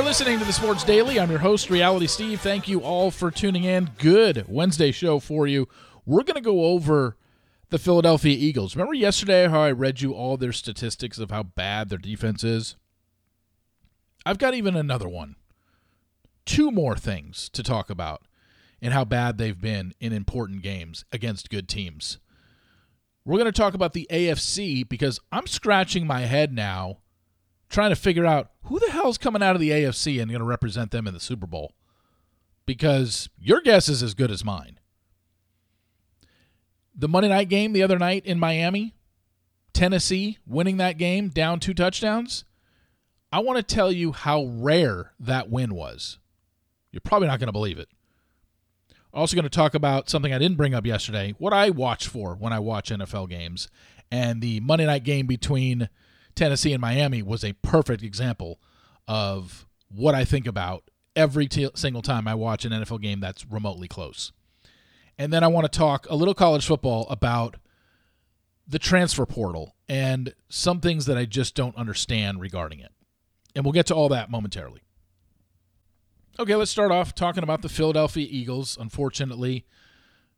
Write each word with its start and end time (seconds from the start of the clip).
are 0.00 0.04
listening 0.04 0.38
to 0.38 0.46
the 0.46 0.52
Sports 0.52 0.82
Daily. 0.82 1.20
I'm 1.20 1.28
your 1.28 1.40
host, 1.40 1.68
Reality 1.68 2.06
Steve. 2.06 2.40
Thank 2.40 2.66
you 2.66 2.80
all 2.80 3.10
for 3.10 3.30
tuning 3.30 3.64
in. 3.64 3.90
Good 3.98 4.46
Wednesday 4.48 4.92
show 4.92 5.18
for 5.18 5.46
you. 5.46 5.68
We're 6.06 6.22
going 6.22 6.36
to 6.36 6.40
go 6.40 6.64
over 6.64 7.18
the 7.68 7.78
Philadelphia 7.78 8.34
Eagles. 8.34 8.74
Remember 8.74 8.94
yesterday 8.94 9.46
how 9.46 9.60
I 9.60 9.72
read 9.72 10.00
you 10.00 10.14
all 10.14 10.38
their 10.38 10.52
statistics 10.52 11.18
of 11.18 11.30
how 11.30 11.42
bad 11.42 11.90
their 11.90 11.98
defense 11.98 12.42
is? 12.42 12.76
I've 14.24 14.38
got 14.38 14.54
even 14.54 14.74
another 14.74 15.06
one. 15.06 15.36
Two 16.46 16.70
more 16.70 16.96
things 16.96 17.50
to 17.50 17.62
talk 17.62 17.90
about 17.90 18.22
and 18.80 18.94
how 18.94 19.04
bad 19.04 19.36
they've 19.36 19.60
been 19.60 19.92
in 20.00 20.14
important 20.14 20.62
games 20.62 21.04
against 21.12 21.50
good 21.50 21.68
teams. 21.68 22.16
We're 23.26 23.38
going 23.38 23.52
to 23.52 23.60
talk 23.60 23.74
about 23.74 23.92
the 23.92 24.08
AFC 24.10 24.88
because 24.88 25.20
I'm 25.30 25.46
scratching 25.46 26.06
my 26.06 26.20
head 26.20 26.54
now 26.54 27.00
trying 27.70 27.90
to 27.90 27.96
figure 27.96 28.26
out 28.26 28.50
who 28.64 28.78
the 28.78 28.90
hell's 28.90 29.16
coming 29.16 29.42
out 29.42 29.54
of 29.54 29.60
the 29.60 29.70
AFC 29.70 30.20
and 30.20 30.30
going 30.30 30.40
to 30.40 30.46
represent 30.46 30.90
them 30.90 31.06
in 31.06 31.14
the 31.14 31.20
Super 31.20 31.46
Bowl. 31.46 31.72
Because 32.66 33.30
your 33.38 33.60
guess 33.60 33.88
is 33.88 34.02
as 34.02 34.14
good 34.14 34.30
as 34.30 34.44
mine. 34.44 34.78
The 36.94 37.08
Monday 37.08 37.28
night 37.28 37.48
game 37.48 37.72
the 37.72 37.82
other 37.82 37.98
night 37.98 38.26
in 38.26 38.38
Miami, 38.38 38.94
Tennessee 39.72 40.38
winning 40.46 40.76
that 40.76 40.98
game 40.98 41.28
down 41.28 41.60
two 41.60 41.72
touchdowns. 41.72 42.44
I 43.32 43.38
want 43.38 43.56
to 43.56 43.62
tell 43.62 43.90
you 43.90 44.12
how 44.12 44.44
rare 44.44 45.12
that 45.20 45.48
win 45.48 45.74
was. 45.74 46.18
You're 46.90 47.00
probably 47.00 47.28
not 47.28 47.38
going 47.38 47.48
to 47.48 47.52
believe 47.52 47.78
it. 47.78 47.88
Also, 49.12 49.34
going 49.34 49.44
to 49.44 49.48
talk 49.48 49.74
about 49.74 50.08
something 50.08 50.32
I 50.32 50.38
didn't 50.38 50.56
bring 50.56 50.74
up 50.74 50.86
yesterday 50.86 51.34
what 51.38 51.52
I 51.52 51.70
watch 51.70 52.06
for 52.06 52.34
when 52.34 52.52
I 52.52 52.58
watch 52.58 52.90
NFL 52.90 53.28
games. 53.28 53.68
And 54.10 54.40
the 54.40 54.60
Monday 54.60 54.86
night 54.86 55.04
game 55.04 55.26
between 55.26 55.88
Tennessee 56.40 56.72
and 56.72 56.80
Miami 56.80 57.22
was 57.22 57.44
a 57.44 57.52
perfect 57.52 58.02
example 58.02 58.58
of 59.06 59.66
what 59.90 60.14
I 60.14 60.24
think 60.24 60.46
about 60.46 60.90
every 61.14 61.46
t- 61.46 61.68
single 61.74 62.00
time 62.00 62.26
I 62.26 62.34
watch 62.34 62.64
an 62.64 62.72
NFL 62.72 63.02
game 63.02 63.20
that's 63.20 63.44
remotely 63.44 63.88
close. 63.88 64.32
And 65.18 65.34
then 65.34 65.44
I 65.44 65.48
want 65.48 65.70
to 65.70 65.78
talk 65.78 66.06
a 66.08 66.16
little 66.16 66.32
college 66.32 66.66
football 66.66 67.06
about 67.10 67.58
the 68.66 68.78
transfer 68.78 69.26
portal 69.26 69.76
and 69.86 70.34
some 70.48 70.80
things 70.80 71.04
that 71.04 71.18
I 71.18 71.26
just 71.26 71.54
don't 71.54 71.76
understand 71.76 72.40
regarding 72.40 72.80
it. 72.80 72.92
And 73.54 73.62
we'll 73.62 73.72
get 73.72 73.84
to 73.88 73.94
all 73.94 74.08
that 74.08 74.30
momentarily. 74.30 74.80
Okay, 76.38 76.54
let's 76.54 76.70
start 76.70 76.90
off 76.90 77.14
talking 77.14 77.42
about 77.42 77.60
the 77.60 77.68
Philadelphia 77.68 78.26
Eagles. 78.30 78.78
Unfortunately, 78.80 79.66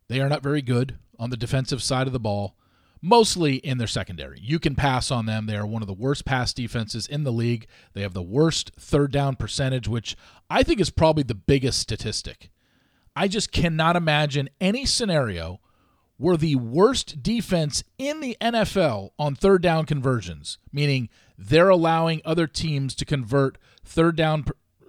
they 0.09 0.21
are 0.21 0.29
not 0.29 0.43
very 0.43 0.63
good 0.63 0.99
on 1.17 1.31
the 1.31 1.37
defensive 1.37 1.81
side 1.81 2.09
of 2.09 2.13
the 2.13 2.19
ball 2.19 2.57
mostly 3.03 3.57
in 3.57 3.79
their 3.79 3.89
secondary. 3.89 4.39
You 4.41 4.59
can 4.61 4.77
pass 4.77 5.11
on 5.11 5.27
them. 5.27 5.47
They 5.47 5.57
are 5.57 5.67
one 5.67 5.83
of 5.83 5.89
the 5.89 5.93
worst 5.93 6.25
pass 6.25 6.55
defenses 6.55 7.07
in 7.07 7.25
the 7.25 7.33
league. 7.33 7.67
They 7.93 8.03
have 8.03 8.15
the 8.15 8.23
worst 8.23 8.71
third 8.79 9.11
down 9.11 9.37
percentage, 9.37 9.89
which 9.89 10.17
I 10.49 10.63
think 10.63 10.81
is 10.81 10.91
probably 10.91 11.25
the 11.25 11.35
biggest 11.35 11.81
statistic. 11.81 12.51
I 13.15 13.29
just 13.29 13.53
cannot 13.53 13.97
imagine 13.97 14.49
any 14.61 14.87
scenario 14.87 15.61
where 16.17 16.37
the 16.37 16.55
worst 16.55 17.23
defense 17.23 17.83
in 17.99 18.21
the 18.21 18.37
NFL 18.41 19.11
on 19.19 19.35
third 19.35 19.61
down 19.61 19.85
conversions, 19.85 20.59
meaning 20.73 21.09
they're 21.37 21.69
allowing 21.69 22.23
other 22.25 22.47
teams 22.47 22.95
to 22.95 23.05
convert 23.05 23.59
third 23.85 24.17
down 24.17 24.45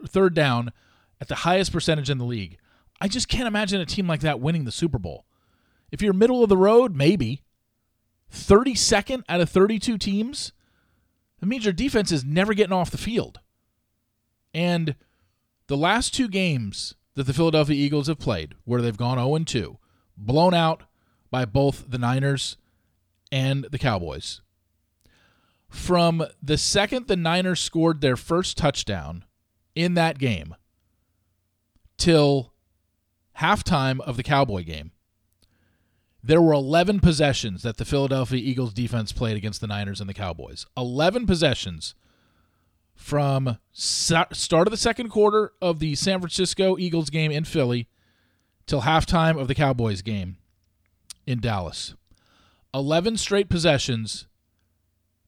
third 0.08 0.36
down 0.36 0.72
at 1.20 1.28
the 1.28 1.36
highest 1.36 1.72
percentage 1.72 2.10
in 2.10 2.18
the 2.18 2.26
league. 2.26 2.58
I 3.02 3.08
just 3.08 3.28
can't 3.28 3.48
imagine 3.48 3.82
a 3.82 3.86
team 3.86 4.08
like 4.08 4.22
that 4.22 4.40
winning 4.40 4.66
the 4.66 4.72
Super 4.72 5.00
Bowl. 5.00 5.26
If 5.92 6.02
you're 6.02 6.14
middle 6.14 6.44
of 6.44 6.50
the 6.50 6.58
road, 6.58 6.96
maybe. 6.96 7.43
32nd 8.34 9.24
out 9.30 9.42
of 9.42 9.50
32 9.50 9.98
teams, 9.98 10.52
that 11.40 11.46
means 11.46 11.66
your 11.66 11.74
defense 11.74 12.12
is 12.12 12.26
never 12.26 12.54
getting 12.54 12.74
off 12.74 12.92
the 12.92 12.98
field. 12.98 13.40
And 14.54 14.96
the 15.68 15.78
last 15.78 16.14
two 16.14 16.28
games 16.28 16.96
that 17.16 17.24
the 17.24 17.34
Philadelphia 17.34 17.76
Eagles 17.76 18.08
have 18.08 18.20
played, 18.20 18.56
where 18.66 18.82
they've 18.82 18.98
gone 18.98 19.18
0 19.18 19.38
2, 19.40 19.78
blown 20.18 20.54
out 20.54 20.84
by 21.30 21.46
both 21.46 21.86
the 21.90 21.98
Niners 21.98 22.58
and 23.32 23.66
the 23.72 23.80
Cowboys. 23.80 24.42
From 25.68 26.26
the 26.42 26.58
second 26.58 27.08
the 27.08 27.16
Niners 27.16 27.60
scored 27.60 28.02
their 28.02 28.16
first 28.16 28.58
touchdown 28.58 29.26
in 29.76 29.96
that 29.96 30.20
game 30.20 30.56
till 31.98 32.54
halftime 33.40 34.00
of 34.00 34.18
the 34.18 34.24
Cowboy 34.24 34.64
game, 34.64 34.92
there 36.24 36.42
were 36.42 36.54
11 36.54 37.02
possessions 37.02 37.64
that 37.64 37.78
the 37.78 37.86
Philadelphia 37.86 38.40
Eagles 38.40 38.74
defense 38.74 39.12
played 39.12 39.36
against 39.36 39.60
the 39.60 39.68
Niners 39.68 40.00
and 40.00 40.10
the 40.10 40.14
Cowboys. 40.14 40.66
11 40.78 41.26
possessions 41.26 41.96
from 42.96 43.58
start 43.74 44.32
of 44.68 44.72
the 44.72 44.78
second 44.78 45.10
quarter 45.10 45.52
of 45.62 45.80
the 45.80 45.96
San 45.96 46.20
Francisco 46.20 46.78
Eagles 46.78 47.10
game 47.10 47.32
in 47.32 47.44
Philly 47.44 47.90
till 48.66 48.84
halftime 48.84 49.40
of 49.40 49.50
the 49.50 49.56
Cowboys 49.56 50.02
game 50.02 50.38
in 51.28 51.42
Dallas. 51.42 51.94
11 52.74 53.18
straight 53.18 53.50
possessions. 53.50 54.28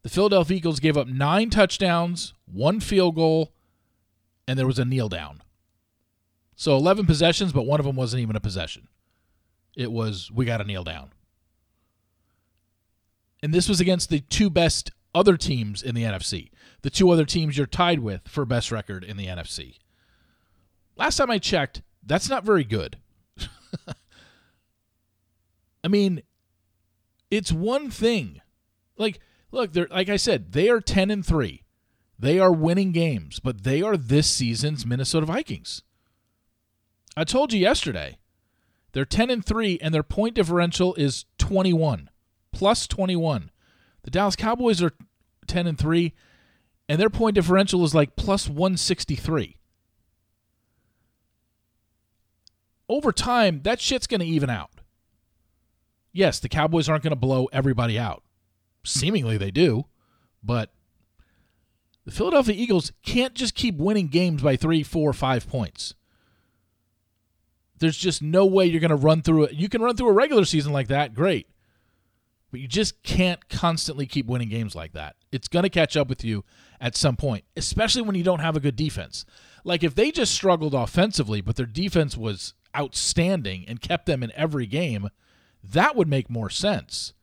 The 0.04 0.10
Philadelphia 0.10 0.58
Eagles 0.58 0.80
gave 0.80 0.96
up 0.96 1.08
nine 1.08 1.50
touchdowns, 1.50 2.34
one 2.46 2.80
field 2.80 3.16
goal, 3.16 3.52
and 4.48 4.58
there 4.58 4.68
was 4.68 4.80
a 4.80 4.86
kneel 4.86 5.10
down. 5.10 5.42
So 6.56 6.78
11 6.78 7.06
possessions, 7.06 7.52
but 7.52 7.66
one 7.66 7.82
of 7.82 7.86
them 7.86 7.98
wasn't 7.98 8.22
even 8.22 8.38
a 8.38 8.42
possession. 8.42 8.88
It 9.76 9.92
was 9.92 10.32
we 10.32 10.46
got 10.46 10.58
to 10.58 10.64
kneel 10.64 10.84
down. 10.84 11.12
And 13.44 13.54
this 13.54 13.70
was 13.70 13.80
against 13.80 14.10
the 14.10 14.22
two 14.22 14.50
best 14.50 14.92
other 15.14 15.38
teams 15.38 15.84
in 15.84 15.96
the 15.96 16.04
NFC. 16.04 16.50
The 16.82 16.90
two 16.90 17.10
other 17.10 17.26
teams 17.26 17.58
you're 17.58 17.68
tied 17.68 18.00
with 18.00 18.28
for 18.28 18.46
best 18.46 18.72
record 18.72 19.04
in 19.04 19.18
the 19.18 19.28
NFC. 19.28 19.78
Last 20.96 21.18
time 21.18 21.32
I 21.32 21.38
checked, 21.38 21.82
that's 22.06 22.30
not 22.30 22.44
very 22.44 22.64
good. 22.64 22.98
I 25.84 25.88
mean, 25.88 26.22
it's 27.30 27.52
one 27.52 27.90
thing. 27.90 28.42
Like, 28.98 29.20
look, 29.52 29.74
they're 29.74 29.88
like 29.90 30.10
I 30.10 30.18
said, 30.18 30.52
they 30.54 30.70
are 30.70 30.82
10 30.82 31.12
and 31.12 31.26
3. 31.26 31.64
They 32.18 32.40
are 32.40 32.52
winning 32.52 32.92
games, 32.92 33.40
but 33.40 33.64
they 33.64 33.82
are 33.82 33.98
this 33.98 34.30
season's 34.30 34.86
Minnesota 34.86 35.26
Vikings. 35.26 35.84
I 37.18 37.26
told 37.26 37.52
you 37.52 37.60
yesterday 37.60 38.18
they're 38.96 39.04
10 39.04 39.30
and 39.30 39.46
3 39.46 39.78
and 39.82 39.94
their 39.94 40.04
point 40.04 40.36
differential 40.36 40.96
is 40.96 41.26
21. 41.38 42.10
Plus 42.54 42.88
21. 42.88 43.52
The 44.04 44.10
Dallas 44.10 44.38
Cowboys 44.38 44.82
are 44.82 44.94
10 45.48 45.68
and 45.68 45.78
3 45.78 46.14
and 46.88 46.98
their 46.98 47.10
point 47.10 47.36
differential 47.36 47.84
is 47.84 47.94
like 47.94 48.16
plus 48.16 48.48
163. 48.48 49.58
Over 52.88 53.12
time, 53.12 53.64
that 53.64 53.82
shit's 53.82 54.08
going 54.08 54.22
to 54.22 54.26
even 54.26 54.50
out. 54.50 54.72
Yes, 56.14 56.40
the 56.40 56.48
Cowboys 56.48 56.88
aren't 56.88 57.04
going 57.04 57.12
to 57.12 57.18
blow 57.18 57.50
everybody 57.52 58.00
out. 58.00 58.24
Seemingly 58.86 59.38
they 59.38 59.52
do, 59.52 59.88
but 60.42 60.72
the 62.06 62.12
Philadelphia 62.12 62.56
Eagles 62.56 62.94
can't 63.04 63.34
just 63.34 63.56
keep 63.56 63.76
winning 63.76 64.08
games 64.08 64.42
by 64.42 64.56
three, 64.56 64.84
four, 64.84 65.12
five 65.12 65.50
points. 65.50 65.96
There's 67.86 67.96
just 67.96 68.24
no 68.24 68.48
way 68.48 68.66
you're 68.66 68.82
going 68.82 68.90
to 68.90 68.96
run 68.96 69.22
through 69.22 69.44
it. 69.44 69.54
You 69.54 69.70
can 69.70 69.80
run 69.80 69.96
through 69.96 70.10
a 70.10 70.14
regular 70.14 70.44
season 70.44 70.74
like 70.74 70.88
that, 70.88 71.14
great. 71.14 71.48
But 72.50 72.60
you 72.60 72.68
just 72.68 73.04
can't 73.04 73.48
constantly 73.48 74.08
keep 74.08 74.26
winning 74.26 74.50
games 74.50 74.74
like 74.74 74.94
that. 74.94 75.18
It's 75.32 75.48
going 75.48 75.62
to 75.62 75.70
catch 75.70 75.96
up 75.96 76.10
with 76.10 76.24
you 76.24 76.44
at 76.82 76.96
some 76.96 77.16
point, 77.16 77.44
especially 77.56 78.02
when 78.02 78.16
you 78.16 78.24
don't 78.24 78.40
have 78.40 78.56
a 78.56 78.60
good 78.60 78.76
defense. 78.76 79.24
Like 79.64 79.84
if 79.84 79.94
they 79.94 80.10
just 80.10 80.34
struggled 80.34 80.74
offensively, 80.74 81.42
but 81.42 81.58
their 81.58 81.68
defense 81.68 82.18
was 82.18 82.56
outstanding 82.76 83.66
and 83.68 83.80
kept 83.80 84.08
them 84.08 84.24
in 84.24 84.32
every 84.36 84.66
game, 84.66 85.12
that 85.64 85.96
would 85.96 86.08
make 86.08 86.28
more 86.28 86.50
sense. 86.50 87.14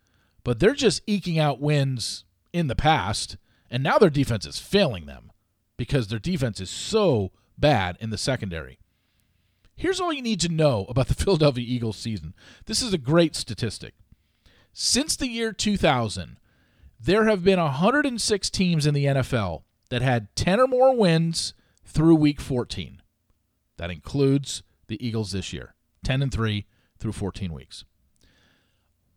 But 0.45 0.61
they're 0.61 0.75
just 0.75 1.03
eking 1.09 1.41
out 1.41 1.61
wins 1.61 2.25
in 2.53 2.69
the 2.69 2.77
past, 2.77 3.37
and 3.69 3.83
now 3.83 3.99
their 3.99 4.11
defense 4.11 4.47
is 4.47 4.61
failing 4.61 5.07
them 5.07 5.33
because 5.77 6.07
their 6.07 6.21
defense 6.21 6.61
is 6.61 6.71
so 6.71 7.33
bad 7.59 7.97
in 7.99 8.11
the 8.11 8.19
secondary. 8.19 8.79
Here's 9.75 10.01
all 10.01 10.13
you 10.13 10.23
need 10.23 10.41
to 10.41 10.49
know 10.49 10.87
about 10.89 11.09
the 11.09 11.15
Philadelphia 11.23 11.65
Eagles 11.67 11.97
season. 11.97 12.35
This 12.67 12.83
is 12.83 12.93
a 12.93 12.99
great 12.99 13.35
statistic. 13.35 13.95
Since 14.73 15.17
the 15.17 15.29
year 15.29 15.53
2000, 15.53 16.39
there 16.99 17.27
have 17.27 17.45
been 17.45 17.59
106 17.59 18.51
teams 18.51 18.87
in 18.87 18.95
the 18.95 19.07
NFL 19.07 19.63
that 19.91 20.03
had 20.03 20.35
10 20.37 20.61
or 20.61 20.67
more 20.67 20.97
wins 20.97 21.53
through 21.85 22.15
week 22.15 22.41
14. 22.41 23.03
That 23.77 23.91
includes 23.91 24.63
the 24.87 25.05
Eagles 25.05 25.33
this 25.33 25.53
year 25.53 25.75
10 26.05 26.23
and 26.23 26.33
3 26.33 26.67
through 26.99 27.13
14 27.13 27.53
weeks. 27.53 27.85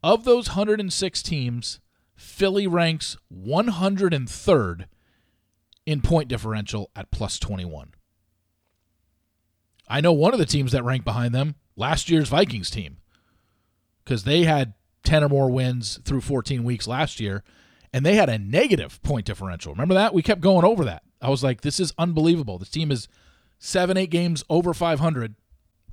Of 0.03 0.23
those 0.23 0.49
106 0.49 1.23
teams, 1.23 1.79
Philly 2.15 2.67
ranks 2.67 3.17
103rd 3.33 4.85
in 5.85 6.01
point 6.01 6.27
differential 6.27 6.89
at 6.95 7.11
plus 7.11 7.39
21. 7.39 7.93
I 9.87 10.01
know 10.01 10.13
one 10.13 10.33
of 10.33 10.39
the 10.39 10.45
teams 10.45 10.71
that 10.71 10.83
ranked 10.83 11.05
behind 11.05 11.33
them, 11.33 11.55
last 11.75 12.09
year's 12.09 12.29
Vikings 12.29 12.69
team, 12.69 12.97
because 14.03 14.23
they 14.23 14.43
had 14.43 14.73
10 15.03 15.23
or 15.23 15.29
more 15.29 15.49
wins 15.49 15.99
through 16.03 16.21
14 16.21 16.63
weeks 16.63 16.87
last 16.87 17.19
year, 17.19 17.43
and 17.93 18.05
they 18.05 18.15
had 18.15 18.29
a 18.29 18.37
negative 18.37 19.01
point 19.03 19.25
differential. 19.25 19.73
Remember 19.73 19.93
that? 19.93 20.13
We 20.13 20.21
kept 20.21 20.41
going 20.41 20.65
over 20.65 20.83
that. 20.85 21.03
I 21.21 21.29
was 21.29 21.43
like, 21.43 21.61
this 21.61 21.79
is 21.79 21.93
unbelievable. 21.97 22.57
This 22.57 22.69
team 22.69 22.91
is 22.91 23.07
seven, 23.57 23.97
eight 23.97 24.09
games 24.09 24.43
over 24.49 24.73
500, 24.73 25.35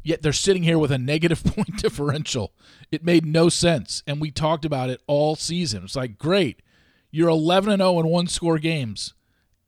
yet 0.02 0.22
they're 0.22 0.32
sitting 0.32 0.62
here 0.62 0.78
with 0.78 0.90
a 0.90 0.98
negative 0.98 1.44
point 1.44 1.76
differential. 1.76 2.52
It 2.90 3.04
made 3.04 3.24
no 3.24 3.48
sense. 3.48 4.02
And 4.06 4.20
we 4.20 4.30
talked 4.30 4.64
about 4.64 4.90
it 4.90 5.00
all 5.06 5.36
season. 5.36 5.84
It's 5.84 5.96
like, 5.96 6.18
great. 6.18 6.60
You're 7.10 7.28
11 7.28 7.72
and 7.72 7.80
0 7.80 8.00
in 8.00 8.08
one 8.08 8.26
score 8.26 8.58
games. 8.58 9.14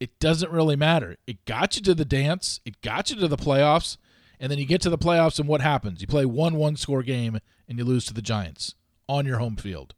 It 0.01 0.19
doesn't 0.19 0.51
really 0.51 0.77
matter. 0.77 1.17
It 1.27 1.45
got 1.45 1.77
you 1.77 1.83
to 1.83 1.95
the 1.95 2.05
dance, 2.05 2.61
it 2.65 2.81
got 2.81 3.11
you 3.11 3.17
to 3.17 3.29
the 3.29 3.37
playoffs, 3.37 3.97
and 4.45 4.51
then 4.51 4.59
you 4.59 4.67
get 4.67 4.83
to 4.83 4.91
the 4.91 4.99
playoffs, 4.99 5.39
and 5.39 5.49
what 5.49 5.63
happens? 5.63 6.03
You 6.03 6.07
play 6.07 6.27
one 6.27 6.57
one 6.57 6.77
score 6.77 7.03
game 7.03 7.41
and 7.67 7.79
you 7.79 7.85
lose 7.85 8.05
to 8.05 8.13
the 8.13 8.21
Giants 8.21 8.75
on 9.09 9.25
your 9.25 9.39
home 9.39 9.57
field. 9.57 9.95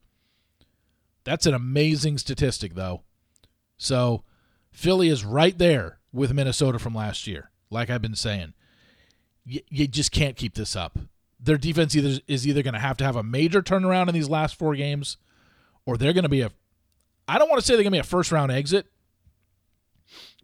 That's 1.25 1.47
an 1.47 1.55
amazing 1.55 2.19
statistic, 2.19 2.77
though. 2.77 3.03
So 3.77 4.23
Philly 4.71 5.09
is 5.09 5.25
right 5.25 5.59
there 5.59 5.99
with 6.13 6.33
Minnesota 6.33 6.79
from 6.79 6.95
last 6.95 7.27
year, 7.27 7.51
like 7.71 7.91
I've 7.91 8.01
been 8.01 8.15
saying. 8.15 8.55
You, 9.45 9.63
you 9.69 9.89
just 9.89 10.13
can't 10.13 10.37
keep 10.37 10.55
this 10.55 10.77
up. 10.77 10.97
Their 11.41 11.59
defense 11.59 11.97
either 11.97 12.21
is 12.29 12.47
either 12.47 12.63
going 12.63 12.75
to 12.75 12.79
have 12.79 12.97
to 12.99 13.05
have 13.05 13.17
a 13.17 13.25
major 13.25 13.63
turnaround 13.63 14.07
in 14.07 14.15
these 14.15 14.29
last 14.29 14.57
four 14.57 14.77
games, 14.77 15.17
or 15.85 15.97
they're 15.97 16.13
going 16.13 16.23
to 16.23 16.29
be 16.29 16.43
a. 16.43 16.53
I 17.27 17.39
don't 17.39 17.49
want 17.49 17.61
to 17.61 17.67
say 17.67 17.75
they're 17.75 17.83
going 17.83 17.95
to 17.95 17.97
be 17.97 17.99
a 17.99 18.05
first 18.05 18.31
round 18.31 18.53
exit 18.53 18.87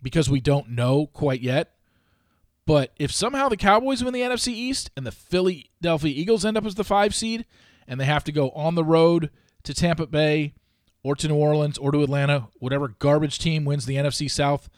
because 0.03 0.29
we 0.29 0.41
don't 0.41 0.71
know 0.71 1.07
quite 1.07 1.41
yet. 1.41 1.77
But 2.67 2.93
if 2.99 3.13
somehow 3.13 3.49
the 3.49 3.57
Cowboys 3.57 4.05
win 4.05 4.15
the 4.15 4.21
NFC 4.21 4.49
East 4.49 4.91
and 4.97 5.07
the 5.07 5.13
Philadelphia 5.13 6.13
Eagles 6.15 6.45
end 6.45 6.57
up 6.57 6.65
as 6.65 6.77
the 6.77 6.85
five 6.85 7.15
seed, 7.15 7.45
and 7.89 8.01
they 8.01 8.05
have 8.05 8.25
to 8.25 8.33
go 8.33 8.51
on 8.51 8.75
the 8.75 8.85
road 8.85 9.31
to 9.65 9.75
Tampa 9.75 10.07
Bay 10.07 10.55
or 11.03 11.17
to 11.17 11.29
New 11.29 11.35
Orleans 11.35 11.79
or 11.79 11.91
to 11.91 12.03
Atlanta, 12.03 12.49
whatever 12.59 12.89
garbage 12.89 13.39
team 13.39 13.65
wins 13.65 13.87
the 13.87 13.97
NFC 13.97 14.31
South, 14.31 14.69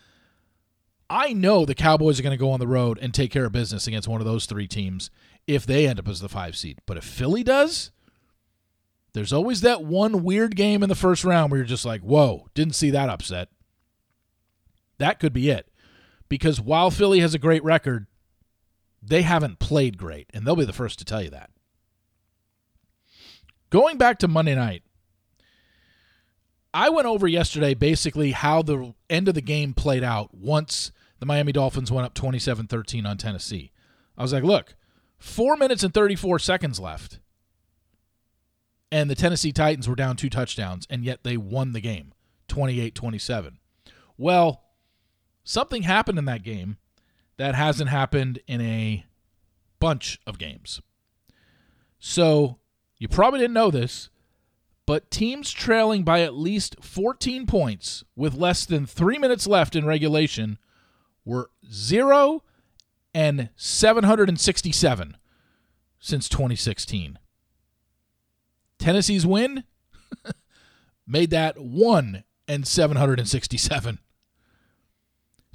I 1.10 1.34
know 1.34 1.64
the 1.64 1.74
Cowboys 1.74 2.18
are 2.18 2.22
going 2.22 2.36
to 2.36 2.42
go 2.42 2.50
on 2.50 2.60
the 2.60 2.66
road 2.66 2.98
and 3.00 3.12
take 3.12 3.30
care 3.30 3.44
of 3.44 3.52
business 3.52 3.86
against 3.86 4.08
one 4.08 4.22
of 4.22 4.26
those 4.26 4.46
three 4.46 4.66
teams 4.66 5.10
if 5.46 5.66
they 5.66 5.86
end 5.86 5.98
up 5.98 6.08
as 6.08 6.20
the 6.20 6.28
five 6.28 6.56
seed. 6.56 6.78
But 6.86 6.96
if 6.96 7.04
Philly 7.04 7.42
does, 7.42 7.90
there's 9.12 9.32
always 9.32 9.60
that 9.60 9.84
one 9.84 10.24
weird 10.24 10.56
game 10.56 10.82
in 10.82 10.88
the 10.88 10.94
first 10.94 11.22
round 11.22 11.50
where 11.50 11.58
you're 11.58 11.66
just 11.66 11.84
like, 11.84 12.00
whoa, 12.00 12.48
didn't 12.54 12.74
see 12.74 12.90
that 12.90 13.10
upset. 13.10 13.48
That 14.98 15.20
could 15.20 15.32
be 15.32 15.50
it. 15.50 15.68
Because 16.34 16.60
while 16.60 16.90
Philly 16.90 17.20
has 17.20 17.32
a 17.32 17.38
great 17.38 17.62
record, 17.62 18.08
they 19.00 19.22
haven't 19.22 19.60
played 19.60 19.96
great, 19.96 20.28
and 20.34 20.44
they'll 20.44 20.56
be 20.56 20.64
the 20.64 20.72
first 20.72 20.98
to 20.98 21.04
tell 21.04 21.22
you 21.22 21.30
that. 21.30 21.48
Going 23.70 23.98
back 23.98 24.18
to 24.18 24.26
Monday 24.26 24.56
night, 24.56 24.82
I 26.74 26.88
went 26.88 27.06
over 27.06 27.28
yesterday 27.28 27.72
basically 27.74 28.32
how 28.32 28.62
the 28.62 28.94
end 29.08 29.28
of 29.28 29.34
the 29.34 29.40
game 29.40 29.74
played 29.74 30.02
out 30.02 30.34
once 30.34 30.90
the 31.20 31.26
Miami 31.26 31.52
Dolphins 31.52 31.92
went 31.92 32.04
up 32.04 32.14
27 32.14 32.66
13 32.66 33.06
on 33.06 33.16
Tennessee. 33.16 33.70
I 34.18 34.22
was 34.22 34.32
like, 34.32 34.42
look, 34.42 34.74
four 35.16 35.56
minutes 35.56 35.84
and 35.84 35.94
34 35.94 36.40
seconds 36.40 36.80
left. 36.80 37.20
And 38.90 39.08
the 39.08 39.14
Tennessee 39.14 39.52
Titans 39.52 39.88
were 39.88 39.94
down 39.94 40.16
two 40.16 40.30
touchdowns, 40.30 40.84
and 40.90 41.04
yet 41.04 41.22
they 41.22 41.36
won 41.36 41.74
the 41.74 41.80
game 41.80 42.12
28 42.48 42.92
27. 42.92 43.60
Well, 44.18 44.63
something 45.44 45.82
happened 45.82 46.18
in 46.18 46.24
that 46.24 46.42
game 46.42 46.78
that 47.36 47.54
hasn't 47.54 47.90
happened 47.90 48.40
in 48.46 48.60
a 48.60 49.04
bunch 49.78 50.18
of 50.26 50.38
games. 50.38 50.80
So, 51.98 52.58
you 52.98 53.08
probably 53.08 53.40
didn't 53.40 53.54
know 53.54 53.70
this, 53.70 54.10
but 54.86 55.10
teams 55.10 55.50
trailing 55.50 56.02
by 56.02 56.20
at 56.22 56.34
least 56.34 56.76
14 56.80 57.46
points 57.46 58.04
with 58.14 58.34
less 58.34 58.66
than 58.66 58.86
three 58.86 59.18
minutes 59.18 59.46
left 59.46 59.74
in 59.74 59.86
regulation 59.86 60.58
were 61.24 61.50
0 61.70 62.42
and 63.14 63.48
767 63.56 65.16
since 65.98 66.28
2016. 66.28 67.18
Tennessee's 68.78 69.26
win 69.26 69.64
made 71.06 71.30
that 71.30 71.58
1 71.58 72.24
and 72.46 72.66
767. 72.66 73.98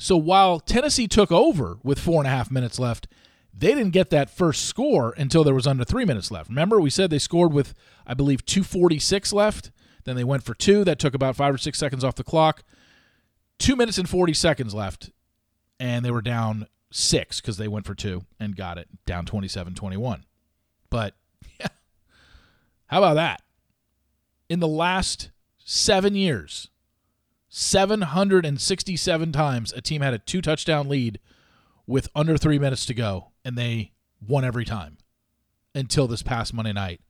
So 0.02 0.16
while 0.16 0.62
Tennessee 0.62 1.10
took 1.10 1.30
over 1.30 1.78
with 1.84 2.00
four 2.00 2.22
and 2.22 2.28
a 2.28 2.32
half 2.32 2.50
minutes 2.50 2.80
left, 2.80 3.06
they 3.54 3.76
didn't 3.76 3.92
get 3.92 4.10
that 4.12 4.30
first 4.30 4.66
score 4.66 5.14
until 5.18 5.44
there 5.44 5.54
was 5.54 5.68
under 5.68 5.84
three 5.84 6.06
minutes 6.06 6.32
left. 6.32 6.48
Remember, 6.48 6.80
we 6.80 6.90
said 6.90 7.10
they 7.10 7.20
scored 7.20 7.52
with, 7.52 7.74
I 8.08 8.14
believe, 8.14 8.46
246 8.46 9.34
left. 9.34 9.72
Then 10.06 10.16
they 10.16 10.24
went 10.24 10.44
for 10.44 10.54
two. 10.54 10.86
That 10.86 11.00
took 11.00 11.14
about 11.14 11.36
five 11.36 11.54
or 11.54 11.58
six 11.58 11.78
seconds 11.78 12.06
off 12.06 12.16
the 12.16 12.24
clock. 12.24 12.64
Two 13.60 13.76
minutes 13.76 13.98
and 13.98 14.08
40 14.08 14.34
seconds 14.34 14.74
left, 14.74 15.12
and 15.82 16.06
they 16.06 16.12
were 16.12 16.22
down 16.22 16.68
six 16.92 17.42
because 17.42 17.58
they 17.58 17.68
went 17.68 17.86
for 17.86 17.94
two 17.94 18.24
and 18.40 18.56
got 18.56 18.78
it 18.78 18.88
down 19.06 19.26
27 19.26 19.76
21. 19.76 20.24
But, 20.90 21.14
yeah, 21.60 21.68
how 22.88 23.00
about 23.00 23.16
that? 23.16 23.42
In 24.48 24.62
the 24.62 24.68
last 24.68 25.32
seven 25.58 26.16
years, 26.16 26.70
767 27.50 29.32
times 29.32 29.74
a 29.74 29.82
team 29.82 30.02
had 30.02 30.14
a 30.14 30.20
two 30.20 30.42
touchdown 30.42 30.88
lead 30.88 31.20
with 31.88 32.08
under 32.16 32.38
three 32.38 32.60
minutes 32.60 32.86
to 32.86 32.94
go, 32.94 33.32
and 33.44 33.58
they 33.58 33.92
won 34.26 34.46
every 34.46 34.66
time 34.66 34.98
until 35.74 36.08
this 36.08 36.22
past 36.22 36.54
Monday 36.54 36.74
night. 36.74 37.02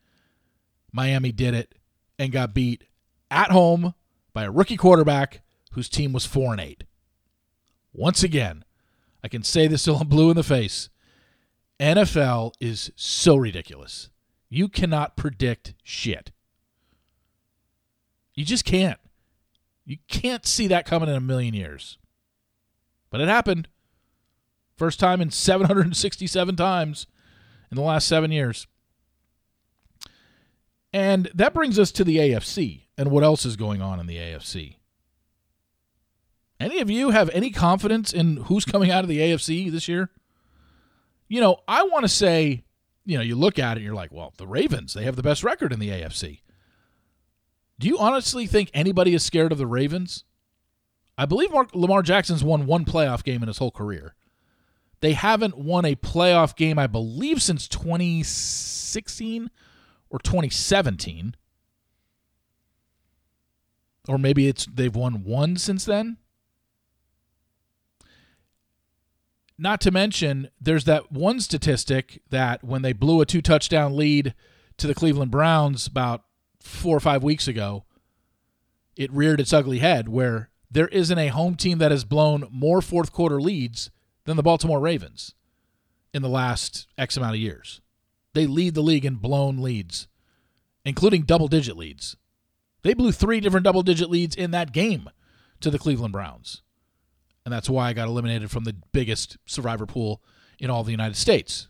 Miami 0.91 1.31
did 1.31 1.53
it 1.53 1.75
and 2.17 2.31
got 2.31 2.53
beat 2.53 2.85
at 3.29 3.51
home 3.51 3.93
by 4.33 4.43
a 4.43 4.51
rookie 4.51 4.77
quarterback 4.77 5.41
whose 5.73 5.89
team 5.89 6.13
was 6.13 6.25
4 6.25 6.53
and 6.53 6.61
8. 6.61 6.83
Once 7.93 8.23
again, 8.23 8.63
I 9.23 9.27
can 9.27 9.43
say 9.43 9.67
this 9.67 9.83
till 9.83 9.97
I'm 9.97 10.07
blue 10.07 10.29
in 10.29 10.35
the 10.35 10.43
face. 10.43 10.89
NFL 11.79 12.53
is 12.59 12.91
so 12.95 13.35
ridiculous. 13.35 14.09
You 14.49 14.67
cannot 14.67 15.15
predict 15.15 15.73
shit. 15.83 16.31
You 18.33 18.45
just 18.45 18.65
can't. 18.65 18.99
You 19.89 19.97
can't 20.07 20.45
see 20.45 20.67
that 20.67 20.85
coming 20.85 21.09
in 21.09 21.15
a 21.15 21.19
million 21.19 21.55
years. 21.55 21.97
But 23.09 23.21
it 23.21 23.27
happened. 23.27 23.69
First 24.77 24.99
time 24.99 25.19
in 25.19 25.31
767 25.31 26.55
times 26.55 27.07
in 27.71 27.75
the 27.75 27.81
last 27.81 28.07
seven 28.07 28.31
years. 28.31 28.67
And 30.93 31.31
that 31.33 31.55
brings 31.55 31.79
us 31.79 31.91
to 31.93 32.03
the 32.03 32.17
AFC 32.17 32.83
and 32.99 33.09
what 33.09 33.23
else 33.23 33.47
is 33.47 33.55
going 33.55 33.81
on 33.81 33.99
in 33.99 34.05
the 34.05 34.17
AFC. 34.17 34.75
Any 36.59 36.81
of 36.81 36.91
you 36.91 37.09
have 37.09 37.31
any 37.31 37.49
confidence 37.49 38.13
in 38.13 38.37
who's 38.43 38.65
coming 38.65 38.91
out 38.91 39.03
of 39.03 39.09
the 39.09 39.17
AFC 39.17 39.71
this 39.71 39.87
year? 39.87 40.11
You 41.27 41.41
know, 41.41 41.61
I 41.67 41.81
want 41.81 42.03
to 42.03 42.09
say, 42.09 42.63
you 43.05 43.17
know, 43.17 43.23
you 43.23 43.35
look 43.35 43.57
at 43.57 43.71
it 43.71 43.79
and 43.79 43.85
you're 43.85 43.95
like, 43.95 44.11
well, 44.11 44.35
the 44.37 44.45
Ravens, 44.45 44.93
they 44.93 45.05
have 45.05 45.15
the 45.15 45.23
best 45.23 45.43
record 45.43 45.73
in 45.73 45.79
the 45.79 45.89
AFC. 45.89 46.41
Do 47.79 47.87
you 47.87 47.97
honestly 47.97 48.45
think 48.45 48.69
anybody 48.73 49.13
is 49.13 49.23
scared 49.23 49.53
of 49.53 49.57
the 49.57 49.65
Ravens? 49.65 50.25
I 51.17 51.25
believe 51.25 51.51
Mark, 51.51 51.73
Lamar 51.73 52.01
Jackson's 52.01 52.43
won 52.43 52.65
one 52.65 52.85
playoff 52.85 53.23
game 53.23 53.41
in 53.41 53.47
his 53.47 53.57
whole 53.57 53.71
career. 53.71 54.15
They 54.99 55.13
haven't 55.13 55.57
won 55.57 55.85
a 55.85 55.95
playoff 55.95 56.55
game, 56.57 56.77
I 56.77 56.87
believe, 56.87 57.41
since 57.41 57.69
2016 57.69 59.49
or 60.09 60.19
2017. 60.19 61.35
Or 64.09 64.17
maybe 64.17 64.47
it's 64.47 64.65
they've 64.65 64.95
won 64.95 65.23
one 65.23 65.55
since 65.55 65.85
then. 65.85 66.17
Not 69.57 69.81
to 69.81 69.91
mention, 69.91 70.49
there's 70.59 70.85
that 70.85 71.11
one 71.11 71.39
statistic 71.39 72.21
that 72.29 72.63
when 72.63 72.81
they 72.81 72.93
blew 72.93 73.21
a 73.21 73.25
two 73.25 73.41
touchdown 73.41 73.95
lead 73.95 74.33
to 74.77 74.87
the 74.87 74.95
Cleveland 74.95 75.31
Browns 75.31 75.85
about 75.85 76.23
four 76.59 76.95
or 76.95 77.01
five 77.01 77.23
weeks 77.23 77.47
ago, 77.47 77.85
it 78.95 79.11
reared 79.11 79.39
its 79.39 79.53
ugly 79.53 79.79
head 79.79 80.09
where 80.09 80.49
there 80.69 80.87
isn't 80.89 81.17
a 81.17 81.29
home 81.29 81.55
team 81.55 81.77
that 81.79 81.91
has 81.91 82.03
blown 82.03 82.47
more 82.51 82.81
fourth 82.81 83.11
quarter 83.11 83.41
leads 83.41 83.89
than 84.25 84.37
the 84.37 84.43
Baltimore 84.43 84.79
Ravens 84.79 85.33
in 86.13 86.21
the 86.21 86.29
last 86.29 86.87
X 86.97 87.17
amount 87.17 87.35
of 87.35 87.41
years. 87.41 87.81
They 88.33 88.45
lead 88.45 88.75
the 88.75 88.81
league 88.81 89.05
in 89.05 89.15
blown 89.15 89.57
leads, 89.57 90.07
including 90.85 91.23
double 91.23 91.47
digit 91.47 91.75
leads. 91.75 92.15
They 92.83 92.93
blew 92.93 93.11
three 93.11 93.39
different 93.39 93.63
double 93.63 93.83
digit 93.83 94.09
leads 94.09 94.35
in 94.35 94.51
that 94.51 94.71
game 94.71 95.09
to 95.61 95.69
the 95.69 95.79
Cleveland 95.79 96.13
Browns. 96.13 96.61
And 97.45 97.53
that's 97.53 97.69
why 97.69 97.89
I 97.89 97.93
got 97.93 98.07
eliminated 98.07 98.51
from 98.51 98.63
the 98.63 98.75
biggest 98.91 99.37
survivor 99.45 99.85
pool 99.85 100.21
in 100.59 100.69
all 100.69 100.83
the 100.83 100.91
United 100.91 101.15
States. 101.15 101.67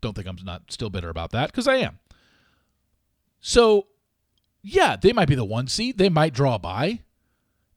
Don't 0.00 0.14
think 0.14 0.26
I'm 0.26 0.36
not 0.44 0.70
still 0.70 0.90
bitter 0.90 1.08
about 1.08 1.30
that 1.30 1.50
because 1.50 1.68
I 1.68 1.76
am. 1.76 2.00
So 3.40 3.86
yeah, 4.64 4.96
they 4.96 5.12
might 5.12 5.28
be 5.28 5.34
the 5.34 5.44
one 5.44 5.68
seed. 5.68 5.98
They 5.98 6.08
might 6.08 6.32
draw 6.32 6.54
a 6.54 6.58
bye. 6.58 7.00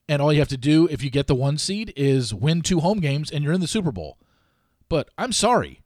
And 0.08 0.22
all 0.22 0.32
you 0.32 0.40
have 0.40 0.48
to 0.48 0.58
do 0.58 0.88
if 0.90 1.04
you 1.04 1.10
get 1.10 1.28
the 1.28 1.36
one 1.36 1.58
seed 1.58 1.94
is 1.98 2.34
win 2.34 2.62
two 2.62 2.80
home 2.80 3.02
games 3.02 3.30
and 3.30 3.44
you're 3.44 3.54
in 3.54 3.60
the 3.60 3.68
Super 3.68 3.92
Bowl. 3.92 4.18
But 4.88 5.10
I'm 5.18 5.34
sorry. 5.34 5.82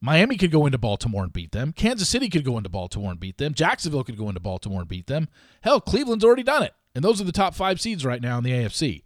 Miami 0.00 0.38
could 0.38 0.50
go 0.50 0.64
into 0.64 0.78
Baltimore 0.78 1.22
and 1.22 1.32
beat 1.32 1.52
them. 1.52 1.72
Kansas 1.72 2.08
City 2.08 2.30
could 2.30 2.44
go 2.44 2.56
into 2.56 2.70
Baltimore 2.70 3.10
and 3.10 3.20
beat 3.20 3.36
them. 3.36 3.52
Jacksonville 3.52 4.02
could 4.02 4.16
go 4.16 4.28
into 4.28 4.40
Baltimore 4.40 4.80
and 4.80 4.88
beat 4.88 5.06
them. 5.06 5.28
Hell, 5.60 5.80
Cleveland's 5.80 6.24
already 6.24 6.42
done 6.42 6.62
it. 6.62 6.72
And 6.94 7.04
those 7.04 7.20
are 7.20 7.24
the 7.24 7.30
top 7.30 7.54
five 7.54 7.80
seeds 7.80 8.04
right 8.04 8.22
now 8.22 8.38
in 8.38 8.44
the 8.44 8.50
AFC. 8.50 9.04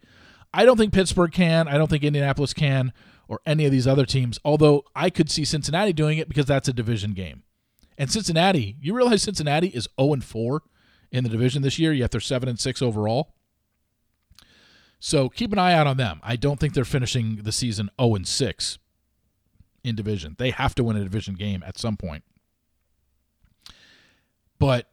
I 0.54 0.64
don't 0.64 0.76
think 0.76 0.92
Pittsburgh 0.92 1.32
can. 1.32 1.66
I 1.66 1.76
don't 1.76 1.90
think 1.90 2.04
Indianapolis 2.04 2.54
can 2.54 2.92
or 3.28 3.40
any 3.44 3.66
of 3.66 3.72
these 3.72 3.88
other 3.88 4.06
teams, 4.06 4.38
although 4.44 4.84
I 4.94 5.10
could 5.10 5.30
see 5.30 5.44
Cincinnati 5.44 5.92
doing 5.92 6.18
it 6.18 6.28
because 6.28 6.46
that's 6.46 6.68
a 6.68 6.72
division 6.72 7.12
game. 7.12 7.42
And 7.98 8.10
Cincinnati, 8.10 8.76
you 8.80 8.94
realize 8.94 9.22
Cincinnati 9.22 9.68
is 9.68 9.88
0 10.00 10.12
and 10.14 10.24
4 10.24 10.62
in 11.16 11.24
the 11.24 11.30
division 11.30 11.62
this 11.62 11.78
year, 11.78 11.92
yet 11.92 12.10
they're 12.10 12.20
7 12.20 12.48
and 12.48 12.58
6 12.58 12.82
overall. 12.82 13.34
So 14.98 15.28
keep 15.28 15.52
an 15.52 15.58
eye 15.58 15.72
out 15.72 15.86
on 15.86 15.96
them. 15.96 16.20
I 16.22 16.36
don't 16.36 16.58
think 16.58 16.74
they're 16.74 16.84
finishing 16.84 17.36
the 17.42 17.52
season 17.52 17.90
0 18.00 18.14
and 18.16 18.26
6 18.26 18.78
in 19.84 19.94
division. 19.94 20.36
They 20.38 20.50
have 20.50 20.74
to 20.76 20.84
win 20.84 20.96
a 20.96 21.04
division 21.04 21.34
game 21.34 21.62
at 21.66 21.78
some 21.78 21.96
point. 21.96 22.24
But 24.58 24.88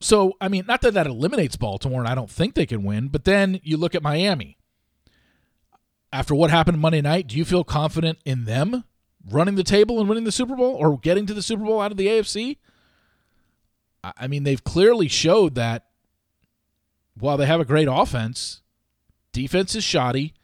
so, 0.00 0.34
I 0.40 0.48
mean, 0.48 0.64
not 0.66 0.82
that 0.82 0.94
that 0.94 1.06
eliminates 1.06 1.56
Baltimore, 1.56 2.00
and 2.00 2.08
I 2.08 2.14
don't 2.14 2.30
think 2.30 2.54
they 2.54 2.66
can 2.66 2.82
win, 2.82 3.08
but 3.08 3.24
then 3.24 3.60
you 3.62 3.76
look 3.76 3.94
at 3.94 4.02
Miami. 4.02 4.58
After 6.12 6.34
what 6.34 6.50
happened 6.50 6.80
Monday 6.80 7.00
night, 7.00 7.26
do 7.26 7.36
you 7.36 7.44
feel 7.44 7.64
confident 7.64 8.18
in 8.24 8.44
them 8.44 8.84
running 9.28 9.54
the 9.54 9.64
table 9.64 9.98
and 9.98 10.08
winning 10.08 10.24
the 10.24 10.32
Super 10.32 10.54
Bowl 10.56 10.74
or 10.74 10.98
getting 10.98 11.26
to 11.26 11.34
the 11.34 11.42
Super 11.42 11.64
Bowl 11.64 11.80
out 11.80 11.90
of 11.90 11.96
the 11.96 12.06
AFC? 12.06 12.58
I 14.04 14.26
mean, 14.28 14.44
they've 14.44 14.62
clearly 14.62 15.08
showed 15.08 15.54
that 15.56 15.86
while 17.18 17.36
they 17.36 17.46
have 17.46 17.60
a 17.60 17.64
great 17.64 17.88
offense, 17.90 18.62
defense 19.32 19.74
is 19.74 19.84
shoddy, 19.84 20.34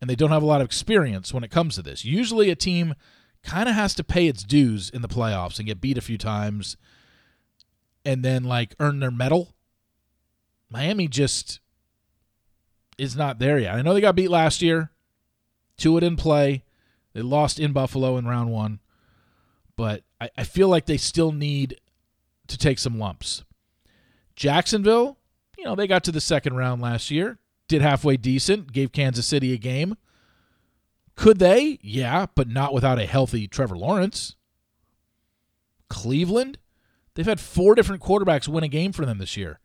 and 0.00 0.10
they 0.10 0.14
don't 0.14 0.30
have 0.30 0.42
a 0.42 0.46
lot 0.46 0.60
of 0.60 0.66
experience 0.66 1.32
when 1.32 1.44
it 1.44 1.50
comes 1.50 1.76
to 1.76 1.82
this. 1.82 2.04
Usually, 2.04 2.50
a 2.50 2.56
team 2.56 2.94
kind 3.42 3.68
of 3.68 3.74
has 3.74 3.94
to 3.94 4.04
pay 4.04 4.26
its 4.26 4.42
dues 4.42 4.90
in 4.90 5.02
the 5.02 5.08
playoffs 5.08 5.58
and 5.58 5.66
get 5.66 5.80
beat 5.80 5.98
a 5.98 6.02
few 6.02 6.18
times 6.18 6.76
and 8.04 8.24
then 8.24 8.44
like 8.44 8.74
earn 8.78 9.00
their 9.00 9.10
medal. 9.10 9.54
Miami 10.68 11.08
just 11.08 11.60
is 12.98 13.16
not 13.16 13.38
there 13.38 13.58
yet. 13.58 13.74
I 13.74 13.82
know 13.82 13.94
they 13.94 14.00
got 14.00 14.14
beat 14.14 14.30
last 14.30 14.62
year. 14.62 14.90
Two 15.76 15.98
didn't 16.00 16.18
play. 16.18 16.64
They 17.12 17.22
lost 17.22 17.58
in 17.58 17.72
Buffalo 17.72 18.16
in 18.16 18.26
round 18.26 18.50
one. 18.50 18.80
But 19.76 20.04
I, 20.20 20.30
I 20.36 20.44
feel 20.44 20.68
like 20.68 20.86
they 20.86 20.98
still 20.98 21.32
need 21.32 21.80
to 22.50 22.58
take 22.58 22.78
some 22.78 22.98
lumps. 22.98 23.44
Jacksonville, 24.36 25.18
you 25.58 25.64
know, 25.64 25.74
they 25.74 25.86
got 25.86 26.04
to 26.04 26.12
the 26.12 26.20
second 26.20 26.56
round 26.56 26.80
last 26.80 27.10
year, 27.10 27.38
did 27.68 27.82
halfway 27.82 28.16
decent, 28.16 28.72
gave 28.72 28.92
Kansas 28.92 29.26
City 29.26 29.52
a 29.52 29.58
game. 29.58 29.96
Could 31.16 31.38
they? 31.38 31.78
Yeah, 31.82 32.26
but 32.34 32.48
not 32.48 32.72
without 32.72 32.98
a 32.98 33.06
healthy 33.06 33.46
Trevor 33.46 33.76
Lawrence. 33.76 34.36
Cleveland, 35.88 36.58
They've 37.14 37.26
had 37.26 37.40
four 37.40 37.74
different 37.74 38.02
quarterbacks 38.02 38.48
win 38.48 38.64
a 38.64 38.68
game 38.68 38.92
for 38.92 39.04
them 39.04 39.18
this 39.18 39.36
year. 39.36 39.60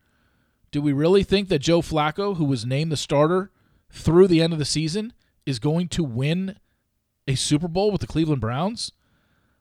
Do 0.72 0.82
we 0.82 0.92
really 0.92 1.24
think 1.24 1.48
that 1.50 1.60
Joe 1.60 1.82
Flacco, 1.82 2.36
who 2.36 2.46
was 2.46 2.66
named 2.66 2.92
the 2.92 2.98
starter 2.98 3.52
through 3.90 4.28
the 4.28 4.42
end 4.42 4.52
of 4.52 4.60
the 4.60 4.66
season, 4.66 5.14
is 5.46 5.60
going 5.60 5.88
to 5.90 6.04
win 6.04 6.58
a 7.28 7.36
Super 7.36 7.68
Bowl 7.68 7.92
with 7.92 8.02
the 8.02 8.08
Cleveland 8.08 8.42
Browns? 8.42 8.92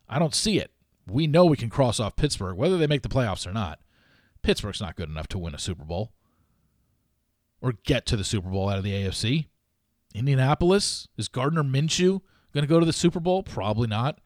I 0.08 0.18
don't 0.18 0.34
see 0.34 0.58
it. 0.58 0.72
We 1.06 1.26
know 1.26 1.44
we 1.44 1.56
can 1.56 1.70
cross 1.70 2.00
off 2.00 2.16
Pittsburgh, 2.16 2.56
whether 2.56 2.78
they 2.78 2.86
make 2.86 3.02
the 3.02 3.08
playoffs 3.08 3.46
or 3.46 3.52
not. 3.52 3.80
Pittsburgh's 4.42 4.80
not 4.80 4.96
good 4.96 5.08
enough 5.08 5.28
to 5.28 5.38
win 5.38 5.54
a 5.54 5.58
Super 5.58 5.84
Bowl 5.84 6.12
or 7.60 7.72
get 7.84 8.06
to 8.06 8.16
the 8.16 8.24
Super 8.24 8.50
Bowl 8.50 8.68
out 8.68 8.78
of 8.78 8.84
the 8.84 8.92
AFC. 8.92 9.46
Indianapolis, 10.14 11.08
is 11.16 11.28
Gardner 11.28 11.64
Minshew 11.64 12.20
going 12.52 12.62
to 12.62 12.68
go 12.68 12.78
to 12.78 12.86
the 12.86 12.92
Super 12.92 13.20
Bowl? 13.20 13.42
Probably 13.42 13.88
not. 13.88 14.20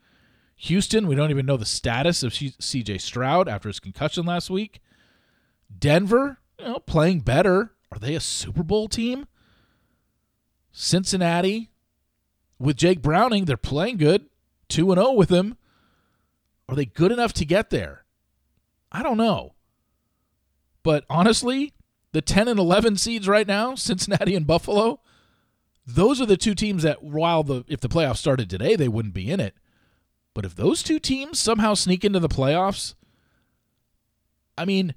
Houston, 0.57 1.07
we 1.07 1.15
don't 1.15 1.31
even 1.31 1.47
know 1.47 1.57
the 1.57 1.65
status 1.65 2.23
of 2.23 2.33
CJ 2.33 3.01
Stroud 3.01 3.49
after 3.49 3.69
his 3.69 3.79
concussion 3.79 4.27
last 4.27 4.51
week. 4.51 4.81
Denver, 5.77 6.41
you 6.59 6.65
know, 6.65 6.79
playing 6.81 7.21
better. 7.21 7.75
Are 7.93 7.99
they 7.99 8.15
a 8.15 8.21
Super 8.21 8.65
Bowl 8.65 8.89
team? 8.89 9.29
Cincinnati, 10.73 11.71
with 12.59 12.77
Jake 12.77 13.03
Browning, 13.03 13.45
they're 13.45 13.57
playing 13.57 13.99
good. 13.99 14.27
2 14.69 14.91
and 14.93 15.01
0 15.01 15.13
with 15.13 15.31
him. 15.31 15.57
Are 16.69 16.75
they 16.75 16.85
good 16.85 17.13
enough 17.13 17.33
to 17.35 17.45
get 17.45 17.71
there? 17.71 18.05
I 18.93 19.03
don't 19.03 19.17
know. 19.17 19.55
But 20.83 21.05
honestly, 21.09 21.75
the 22.13 22.23
10 22.23 22.49
and 22.49 22.59
11 22.59 22.97
seeds 22.97 23.29
right 23.29 23.47
now, 23.47 23.75
Cincinnati 23.77 24.35
and 24.35 24.47
Buffalo, 24.47 25.01
those 25.87 26.21
are 26.21 26.27
the 26.27 26.37
two 26.37 26.55
teams 26.55 26.83
that 26.83 27.03
while 27.03 27.43
the 27.43 27.65
if 27.67 27.81
the 27.81 27.89
playoffs 27.89 28.19
started 28.19 28.51
today, 28.51 28.77
they 28.77 28.89
wouldn't 28.89 29.15
be 29.15 29.31
in 29.31 29.41
it. 29.41 29.55
But 30.35 30.45
if 30.45 30.55
those 30.55 30.83
two 30.83 30.99
teams 30.99 31.41
somehow 31.41 31.75
sneak 31.75 32.05
into 32.05 32.21
the 32.21 32.29
playoffs, 32.29 32.95
I 34.57 34.65
mean, 34.65 34.95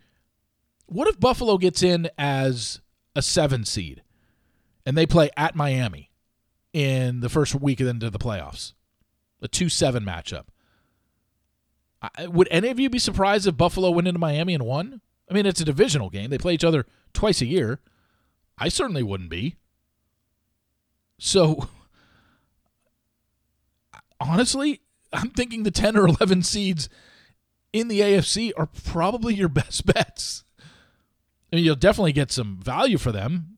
what 0.87 1.07
if 1.07 1.19
Buffalo 1.19 1.57
gets 1.57 1.81
in 1.81 2.09
as 2.17 2.81
a 3.15 3.21
seven 3.21 3.63
seed 3.63 4.03
and 4.85 4.97
they 4.97 5.05
play 5.05 5.29
at 5.37 5.55
Miami 5.55 6.11
in 6.73 7.21
the 7.21 7.29
first 7.29 7.55
week 7.55 7.79
into 7.79 8.09
the 8.09 8.19
playoffs? 8.19 8.73
A 9.41 9.47
2 9.47 9.69
7 9.69 10.03
matchup. 10.03 10.47
Would 12.19 12.47
any 12.49 12.69
of 12.69 12.79
you 12.79 12.89
be 12.89 12.99
surprised 12.99 13.47
if 13.47 13.57
Buffalo 13.57 13.91
went 13.91 14.07
into 14.07 14.19
Miami 14.19 14.53
and 14.53 14.65
won? 14.65 15.01
I 15.29 15.33
mean, 15.33 15.45
it's 15.45 15.61
a 15.61 15.65
divisional 15.65 16.09
game. 16.09 16.29
They 16.29 16.37
play 16.37 16.53
each 16.53 16.63
other 16.63 16.85
twice 17.13 17.41
a 17.41 17.45
year. 17.45 17.79
I 18.57 18.69
certainly 18.69 19.03
wouldn't 19.03 19.29
be. 19.29 19.55
So, 21.17 21.69
honestly, 24.19 24.81
I'm 25.13 25.29
thinking 25.29 25.63
the 25.63 25.71
10 25.71 25.95
or 25.95 26.07
11 26.07 26.43
seeds 26.43 26.89
in 27.71 27.87
the 27.87 28.01
AFC 28.01 28.51
are 28.57 28.67
probably 28.67 29.35
your 29.35 29.49
best 29.49 29.85
bets. 29.85 30.43
I 31.51 31.55
mean, 31.55 31.65
you'll 31.65 31.75
definitely 31.75 32.13
get 32.13 32.31
some 32.31 32.57
value 32.57 32.97
for 32.97 33.11
them. 33.11 33.57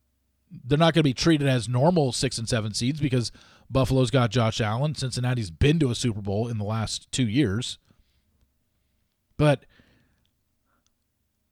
They're 0.51 0.77
not 0.77 0.93
going 0.93 1.01
to 1.01 1.03
be 1.03 1.13
treated 1.13 1.47
as 1.47 1.69
normal 1.69 2.11
six 2.11 2.37
and 2.37 2.47
seven 2.47 2.73
seeds 2.73 2.99
because 2.99 3.31
Buffalo's 3.69 4.11
got 4.11 4.31
Josh 4.31 4.61
Allen. 4.61 4.95
Cincinnati's 4.95 5.49
been 5.49 5.79
to 5.79 5.89
a 5.89 5.95
Super 5.95 6.21
Bowl 6.21 6.47
in 6.47 6.57
the 6.57 6.63
last 6.63 7.11
two 7.11 7.27
years. 7.27 7.79
But 9.37 9.65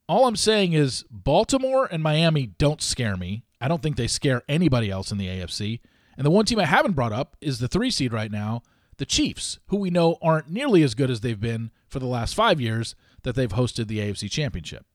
all 0.08 0.28
I'm 0.28 0.36
saying 0.36 0.74
is 0.74 1.06
Baltimore 1.10 1.88
and 1.92 2.04
Miami 2.04 2.48
don't 2.58 2.82
scare 2.82 3.18
me. 3.18 3.44
I 3.60 3.68
don't 3.68 3.82
think 3.82 3.96
they 3.96 4.08
scare 4.08 4.44
anybody 4.50 4.90
else 4.90 5.12
in 5.12 5.18
the 5.18 5.28
AFC. 5.28 5.80
And 6.18 6.26
the 6.26 6.32
one 6.32 6.46
team 6.46 6.60
I 6.60 6.66
haven't 6.66 6.94
brought 6.94 7.14
up 7.14 7.38
is 7.42 7.60
the 7.60 7.68
three 7.68 7.92
seed 7.92 8.12
right 8.12 8.32
now, 8.32 8.62
the 8.98 9.06
Chiefs, 9.06 9.60
who 9.68 9.78
we 9.78 9.90
know 9.90 10.18
aren't 10.22 10.50
nearly 10.50 10.84
as 10.84 10.96
good 10.96 11.10
as 11.10 11.22
they've 11.22 11.40
been 11.40 11.72
for 11.88 12.00
the 12.00 12.08
last 12.08 12.36
five 12.36 12.60
years 12.60 12.96
that 13.24 13.36
they've 13.36 13.52
hosted 13.52 13.88
the 13.88 14.00
AFC 14.00 14.30
Championship. 14.30 14.86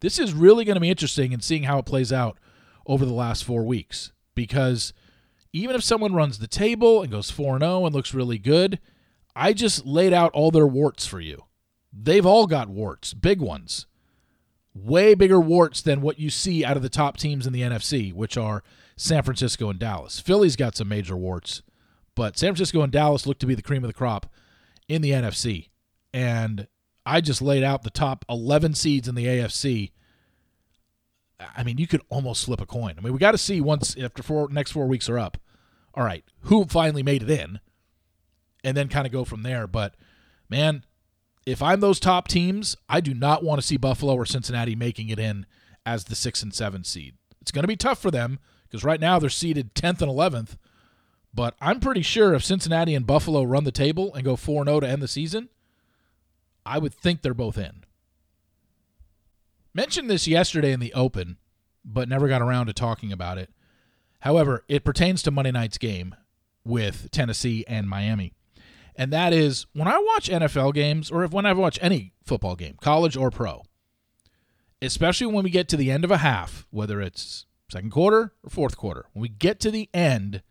This 0.00 0.18
is 0.18 0.32
really 0.32 0.64
going 0.64 0.76
to 0.76 0.80
be 0.80 0.90
interesting 0.90 1.32
in 1.32 1.40
seeing 1.40 1.64
how 1.64 1.78
it 1.78 1.86
plays 1.86 2.12
out 2.12 2.38
over 2.86 3.04
the 3.04 3.12
last 3.12 3.44
four 3.44 3.64
weeks 3.64 4.12
because 4.34 4.92
even 5.52 5.74
if 5.74 5.82
someone 5.82 6.14
runs 6.14 6.38
the 6.38 6.46
table 6.46 7.02
and 7.02 7.10
goes 7.10 7.30
4 7.30 7.58
0 7.58 7.86
and 7.86 7.94
looks 7.94 8.14
really 8.14 8.38
good, 8.38 8.78
I 9.36 9.52
just 9.52 9.86
laid 9.86 10.12
out 10.12 10.32
all 10.32 10.50
their 10.50 10.66
warts 10.66 11.06
for 11.06 11.20
you. 11.20 11.44
They've 11.92 12.26
all 12.26 12.46
got 12.46 12.68
warts, 12.68 13.14
big 13.14 13.40
ones. 13.40 13.86
Way 14.74 15.14
bigger 15.14 15.40
warts 15.40 15.80
than 15.80 16.00
what 16.00 16.18
you 16.18 16.30
see 16.30 16.64
out 16.64 16.76
of 16.76 16.82
the 16.82 16.88
top 16.88 17.16
teams 17.16 17.46
in 17.46 17.52
the 17.52 17.62
NFC, 17.62 18.12
which 18.12 18.36
are 18.36 18.62
San 18.96 19.22
Francisco 19.22 19.70
and 19.70 19.78
Dallas. 19.78 20.20
Philly's 20.20 20.56
got 20.56 20.76
some 20.76 20.88
major 20.88 21.16
warts 21.16 21.62
but 22.16 22.36
San 22.36 22.48
Francisco 22.48 22.80
and 22.80 22.90
Dallas 22.90 23.26
look 23.26 23.38
to 23.38 23.46
be 23.46 23.54
the 23.54 23.62
cream 23.62 23.84
of 23.84 23.88
the 23.88 23.94
crop 23.94 24.26
in 24.88 25.02
the 25.02 25.10
NFC. 25.10 25.68
And 26.12 26.66
I 27.04 27.20
just 27.20 27.42
laid 27.42 27.62
out 27.62 27.82
the 27.82 27.90
top 27.90 28.24
11 28.28 28.74
seeds 28.74 29.06
in 29.06 29.14
the 29.14 29.26
AFC. 29.26 29.92
I 31.54 31.62
mean, 31.62 31.76
you 31.76 31.86
could 31.86 32.00
almost 32.08 32.46
flip 32.46 32.62
a 32.62 32.66
coin. 32.66 32.94
I 32.96 33.02
mean, 33.02 33.12
we 33.12 33.18
got 33.18 33.32
to 33.32 33.38
see 33.38 33.60
once 33.60 33.94
after 33.98 34.22
four 34.22 34.48
next 34.50 34.72
four 34.72 34.86
weeks 34.86 35.08
are 35.08 35.18
up. 35.18 35.36
All 35.94 36.04
right, 36.04 36.24
who 36.40 36.64
finally 36.64 37.02
made 37.02 37.22
it 37.22 37.30
in, 37.30 37.60
and 38.66 38.76
then 38.76 38.88
kind 38.88 39.06
of 39.06 39.12
go 39.12 39.24
from 39.24 39.44
there. 39.44 39.68
But 39.68 39.94
man, 40.50 40.84
if 41.46 41.62
I'm 41.62 41.78
those 41.78 42.00
top 42.00 42.26
teams, 42.26 42.76
I 42.88 43.00
do 43.00 43.14
not 43.14 43.44
want 43.44 43.60
to 43.60 43.66
see 43.66 43.76
Buffalo 43.76 44.14
or 44.14 44.26
Cincinnati 44.26 44.74
making 44.74 45.08
it 45.08 45.20
in 45.20 45.46
as 45.86 46.04
the 46.04 46.16
six 46.16 46.42
and 46.42 46.52
seven 46.52 46.82
seed. 46.82 47.14
It's 47.40 47.52
going 47.52 47.62
to 47.62 47.68
be 47.68 47.76
tough 47.76 48.02
for 48.02 48.10
them 48.10 48.40
because 48.64 48.82
right 48.82 49.00
now 49.00 49.20
they're 49.20 49.30
seeded 49.30 49.72
10th 49.76 50.02
and 50.02 50.10
11th. 50.10 50.56
But 51.32 51.54
I'm 51.60 51.78
pretty 51.78 52.02
sure 52.02 52.34
if 52.34 52.44
Cincinnati 52.44 52.94
and 52.96 53.06
Buffalo 53.06 53.44
run 53.44 53.62
the 53.62 53.70
table 53.70 54.12
and 54.14 54.24
go 54.24 54.34
4 54.34 54.64
0 54.64 54.80
to 54.80 54.88
end 54.88 55.00
the 55.00 55.08
season, 55.08 55.48
I 56.64 56.78
would 56.78 56.92
think 56.92 57.22
they're 57.22 57.34
both 57.34 57.56
in. 57.56 57.84
Mentioned 59.72 60.10
this 60.10 60.26
yesterday 60.26 60.72
in 60.72 60.80
the 60.80 60.94
Open, 60.94 61.36
but 61.84 62.08
never 62.08 62.26
got 62.26 62.42
around 62.42 62.66
to 62.66 62.72
talking 62.72 63.12
about 63.12 63.38
it. 63.38 63.50
However, 64.20 64.64
it 64.68 64.82
pertains 64.82 65.22
to 65.22 65.30
Monday 65.30 65.52
night's 65.52 65.78
game 65.78 66.16
with 66.64 67.10
Tennessee 67.12 67.64
and 67.68 67.88
Miami. 67.88 68.32
And 68.96 69.12
that 69.12 69.32
is 69.32 69.66
when 69.74 69.88
I 69.88 69.98
watch 69.98 70.28
NFL 70.28 70.74
games, 70.74 71.10
or 71.10 71.22
if 71.22 71.30
when 71.30 71.46
I 71.46 71.52
watch 71.52 71.78
any 71.82 72.14
football 72.24 72.56
game, 72.56 72.76
college 72.80 73.16
or 73.16 73.30
pro, 73.30 73.62
especially 74.80 75.26
when 75.26 75.44
we 75.44 75.50
get 75.50 75.68
to 75.68 75.76
the 75.76 75.90
end 75.90 76.04
of 76.04 76.10
a 76.10 76.18
half, 76.18 76.66
whether 76.70 77.00
it's 77.00 77.44
second 77.70 77.90
quarter 77.90 78.32
or 78.42 78.50
fourth 78.50 78.76
quarter, 78.76 79.06
when 79.12 79.20
we 79.20 79.28
get 79.28 79.60
to 79.60 79.70
the 79.70 79.90
end 79.92 80.42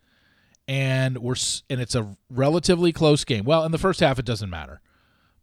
and 0.68 1.18
we're 1.18 1.36
and 1.68 1.80
it's 1.80 1.94
a 1.94 2.16
relatively 2.30 2.92
close 2.92 3.24
game. 3.24 3.44
Well, 3.44 3.64
in 3.64 3.72
the 3.72 3.78
first 3.78 4.00
half 4.00 4.18
it 4.18 4.24
doesn't 4.24 4.50
matter. 4.50 4.80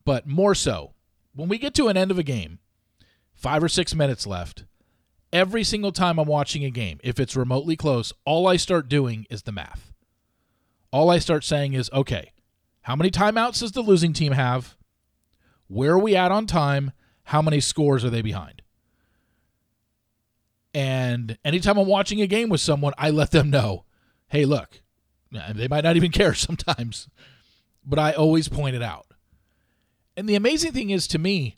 But 0.05 0.27
more 0.27 0.55
so, 0.55 0.93
when 1.33 1.49
we 1.49 1.57
get 1.57 1.73
to 1.75 1.87
an 1.87 1.97
end 1.97 2.11
of 2.11 2.19
a 2.19 2.23
game, 2.23 2.59
5 3.33 3.63
or 3.63 3.69
6 3.69 3.95
minutes 3.95 4.27
left, 4.27 4.65
every 5.31 5.63
single 5.63 5.91
time 5.91 6.19
I'm 6.19 6.27
watching 6.27 6.63
a 6.65 6.69
game, 6.69 6.99
if 7.03 7.19
it's 7.19 7.35
remotely 7.35 7.75
close, 7.75 8.13
all 8.25 8.47
I 8.47 8.57
start 8.57 8.89
doing 8.89 9.25
is 9.29 9.43
the 9.43 9.51
math. 9.51 9.93
All 10.91 11.09
I 11.09 11.19
start 11.19 11.43
saying 11.43 11.73
is, 11.73 11.89
okay, 11.93 12.33
how 12.83 12.95
many 12.95 13.09
timeouts 13.09 13.59
does 13.59 13.71
the 13.71 13.81
losing 13.81 14.13
team 14.13 14.33
have? 14.33 14.77
Where 15.67 15.93
are 15.93 15.99
we 15.99 16.15
at 16.15 16.31
on 16.31 16.45
time? 16.45 16.91
How 17.23 17.41
many 17.41 17.59
scores 17.59 18.05
are 18.05 18.09
they 18.09 18.21
behind? 18.21 18.61
And 20.73 21.37
anytime 21.45 21.77
I'm 21.77 21.87
watching 21.87 22.21
a 22.21 22.27
game 22.27 22.49
with 22.49 22.61
someone, 22.61 22.93
I 22.97 23.09
let 23.09 23.31
them 23.31 23.49
know, 23.49 23.85
hey, 24.27 24.45
look, 24.45 24.81
they 25.31 25.67
might 25.67 25.83
not 25.83 25.95
even 25.95 26.11
care 26.13 26.33
sometimes, 26.33 27.07
but 27.85 27.99
I 27.99 28.11
always 28.11 28.49
point 28.49 28.75
it 28.75 28.83
out. 28.83 29.07
And 30.17 30.27
the 30.27 30.35
amazing 30.35 30.73
thing 30.73 30.89
is 30.89 31.07
to 31.07 31.17
me, 31.17 31.57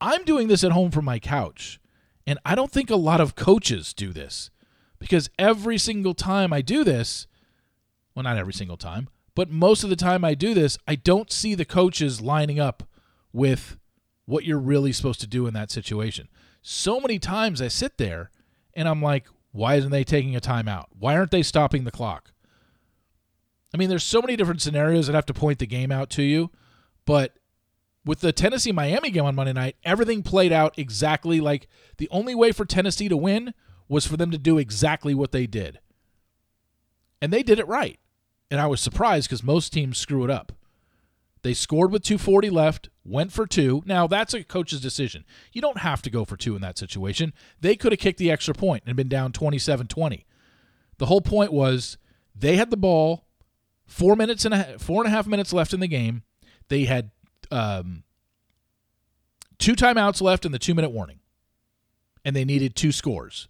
I'm 0.00 0.24
doing 0.24 0.48
this 0.48 0.64
at 0.64 0.72
home 0.72 0.90
from 0.90 1.04
my 1.04 1.18
couch. 1.18 1.78
And 2.26 2.38
I 2.44 2.54
don't 2.54 2.72
think 2.72 2.90
a 2.90 2.96
lot 2.96 3.20
of 3.20 3.36
coaches 3.36 3.92
do 3.92 4.12
this 4.12 4.50
because 4.98 5.28
every 5.38 5.76
single 5.76 6.14
time 6.14 6.52
I 6.54 6.62
do 6.62 6.84
this, 6.84 7.26
well, 8.14 8.22
not 8.22 8.38
every 8.38 8.54
single 8.54 8.78
time, 8.78 9.08
but 9.34 9.50
most 9.50 9.84
of 9.84 9.90
the 9.90 9.96
time 9.96 10.24
I 10.24 10.34
do 10.34 10.54
this, 10.54 10.78
I 10.86 10.94
don't 10.94 11.32
see 11.32 11.54
the 11.54 11.64
coaches 11.64 12.20
lining 12.20 12.60
up 12.60 12.84
with 13.32 13.78
what 14.26 14.44
you're 14.44 14.58
really 14.58 14.92
supposed 14.92 15.20
to 15.20 15.26
do 15.26 15.46
in 15.46 15.54
that 15.54 15.70
situation. 15.70 16.28
So 16.62 17.00
many 17.00 17.18
times 17.18 17.60
I 17.60 17.68
sit 17.68 17.98
there 17.98 18.30
and 18.74 18.88
I'm 18.88 19.02
like, 19.02 19.26
why 19.52 19.74
isn't 19.74 19.90
they 19.90 20.04
taking 20.04 20.34
a 20.34 20.40
timeout? 20.40 20.86
Why 20.98 21.16
aren't 21.16 21.30
they 21.30 21.42
stopping 21.42 21.84
the 21.84 21.90
clock? 21.90 22.32
I 23.72 23.76
mean, 23.76 23.88
there's 23.88 24.04
so 24.04 24.20
many 24.20 24.36
different 24.36 24.62
scenarios 24.62 25.06
that 25.06 25.14
have 25.14 25.26
to 25.26 25.34
point 25.34 25.58
the 25.58 25.66
game 25.66 25.90
out 25.90 26.08
to 26.10 26.22
you, 26.22 26.50
but 27.04 27.36
with 28.04 28.20
the 28.20 28.32
Tennessee 28.32 28.72
Miami 28.72 29.10
game 29.10 29.24
on 29.24 29.34
Monday 29.34 29.52
night, 29.52 29.76
everything 29.84 30.22
played 30.22 30.52
out 30.52 30.78
exactly 30.78 31.40
like 31.40 31.66
the 31.96 32.08
only 32.10 32.34
way 32.34 32.52
for 32.52 32.64
Tennessee 32.64 33.08
to 33.08 33.16
win 33.16 33.52
was 33.88 34.06
for 34.06 34.16
them 34.16 34.30
to 34.30 34.38
do 34.38 34.58
exactly 34.58 35.14
what 35.14 35.32
they 35.32 35.46
did. 35.46 35.80
And 37.20 37.32
they 37.32 37.42
did 37.42 37.58
it 37.58 37.66
right. 37.66 37.98
And 38.54 38.60
I 38.60 38.68
was 38.68 38.80
surprised 38.80 39.28
because 39.28 39.42
most 39.42 39.72
teams 39.72 39.98
screw 39.98 40.22
it 40.22 40.30
up. 40.30 40.52
They 41.42 41.54
scored 41.54 41.90
with 41.90 42.04
240 42.04 42.50
left, 42.50 42.88
went 43.04 43.32
for 43.32 43.48
two. 43.48 43.82
Now, 43.84 44.06
that's 44.06 44.32
a 44.32 44.44
coach's 44.44 44.80
decision. 44.80 45.24
You 45.52 45.60
don't 45.60 45.78
have 45.78 46.02
to 46.02 46.08
go 46.10 46.24
for 46.24 46.36
two 46.36 46.54
in 46.54 46.62
that 46.62 46.78
situation. 46.78 47.32
They 47.60 47.74
could 47.74 47.90
have 47.90 47.98
kicked 47.98 48.20
the 48.20 48.30
extra 48.30 48.54
point 48.54 48.84
and 48.86 48.94
been 48.94 49.08
down 49.08 49.32
27 49.32 49.88
20. 49.88 50.24
The 50.98 51.06
whole 51.06 51.20
point 51.20 51.52
was 51.52 51.98
they 52.32 52.54
had 52.54 52.70
the 52.70 52.76
ball, 52.76 53.24
four 53.88 54.14
minutes 54.14 54.44
and 54.44 54.54
a, 54.54 54.78
four 54.78 55.02
and 55.02 55.12
a 55.12 55.16
half 55.16 55.26
minutes 55.26 55.52
left 55.52 55.74
in 55.74 55.80
the 55.80 55.88
game. 55.88 56.22
They 56.68 56.84
had 56.84 57.10
um, 57.50 58.04
two 59.58 59.74
timeouts 59.74 60.22
left 60.22 60.46
in 60.46 60.52
the 60.52 60.60
two 60.60 60.76
minute 60.76 60.90
warning, 60.90 61.18
and 62.24 62.36
they 62.36 62.44
needed 62.44 62.76
two 62.76 62.92
scores. 62.92 63.48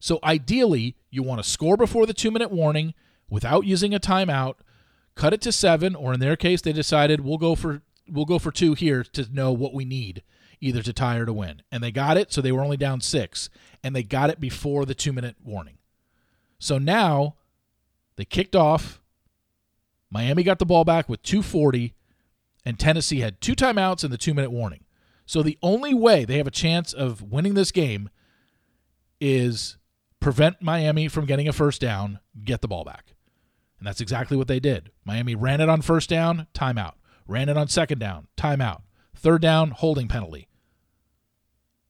So 0.00 0.18
ideally, 0.22 0.96
you 1.08 1.22
want 1.22 1.42
to 1.42 1.48
score 1.48 1.78
before 1.78 2.04
the 2.04 2.12
two 2.12 2.30
minute 2.30 2.50
warning 2.50 2.92
without 3.28 3.64
using 3.64 3.94
a 3.94 4.00
timeout, 4.00 4.56
cut 5.14 5.32
it 5.32 5.40
to 5.42 5.52
seven, 5.52 5.94
or 5.94 6.14
in 6.14 6.20
their 6.20 6.36
case, 6.36 6.60
they 6.60 6.72
decided 6.72 7.20
we'll 7.20 7.38
go 7.38 7.54
for 7.54 7.82
we'll 8.08 8.24
go 8.24 8.38
for 8.38 8.52
two 8.52 8.74
here 8.74 9.02
to 9.02 9.26
know 9.32 9.52
what 9.52 9.72
we 9.72 9.84
need, 9.84 10.22
either 10.60 10.82
to 10.82 10.92
tie 10.92 11.16
or 11.16 11.26
to 11.26 11.32
win. 11.32 11.62
And 11.72 11.82
they 11.82 11.90
got 11.90 12.16
it, 12.16 12.32
so 12.32 12.40
they 12.40 12.52
were 12.52 12.62
only 12.62 12.76
down 12.76 13.00
six, 13.00 13.48
and 13.82 13.96
they 13.96 14.02
got 14.02 14.30
it 14.30 14.40
before 14.40 14.84
the 14.84 14.94
two 14.94 15.12
minute 15.12 15.36
warning. 15.42 15.78
So 16.58 16.78
now 16.78 17.36
they 18.16 18.24
kicked 18.24 18.56
off. 18.56 19.00
Miami 20.10 20.42
got 20.42 20.58
the 20.58 20.66
ball 20.66 20.84
back 20.84 21.08
with 21.08 21.22
240 21.22 21.94
and 22.64 22.78
Tennessee 22.78 23.20
had 23.20 23.40
two 23.40 23.54
timeouts 23.54 24.04
and 24.04 24.12
the 24.12 24.18
two 24.18 24.34
minute 24.34 24.50
warning. 24.50 24.84
So 25.26 25.42
the 25.42 25.58
only 25.62 25.94
way 25.94 26.24
they 26.24 26.36
have 26.38 26.46
a 26.46 26.52
chance 26.52 26.92
of 26.92 27.22
winning 27.22 27.54
this 27.54 27.72
game 27.72 28.10
is 29.20 29.76
prevent 30.20 30.62
Miami 30.62 31.08
from 31.08 31.26
getting 31.26 31.48
a 31.48 31.52
first 31.52 31.80
down, 31.80 32.20
get 32.42 32.60
the 32.60 32.68
ball 32.68 32.84
back. 32.84 33.13
And 33.84 33.90
that's 33.90 34.00
exactly 34.00 34.38
what 34.38 34.48
they 34.48 34.60
did. 34.60 34.90
Miami 35.04 35.34
ran 35.34 35.60
it 35.60 35.68
on 35.68 35.82
first 35.82 36.08
down, 36.08 36.46
timeout. 36.54 36.94
Ran 37.28 37.50
it 37.50 37.58
on 37.58 37.68
second 37.68 37.98
down, 37.98 38.28
timeout. 38.34 38.80
Third 39.14 39.42
down, 39.42 39.72
holding 39.72 40.08
penalty. 40.08 40.48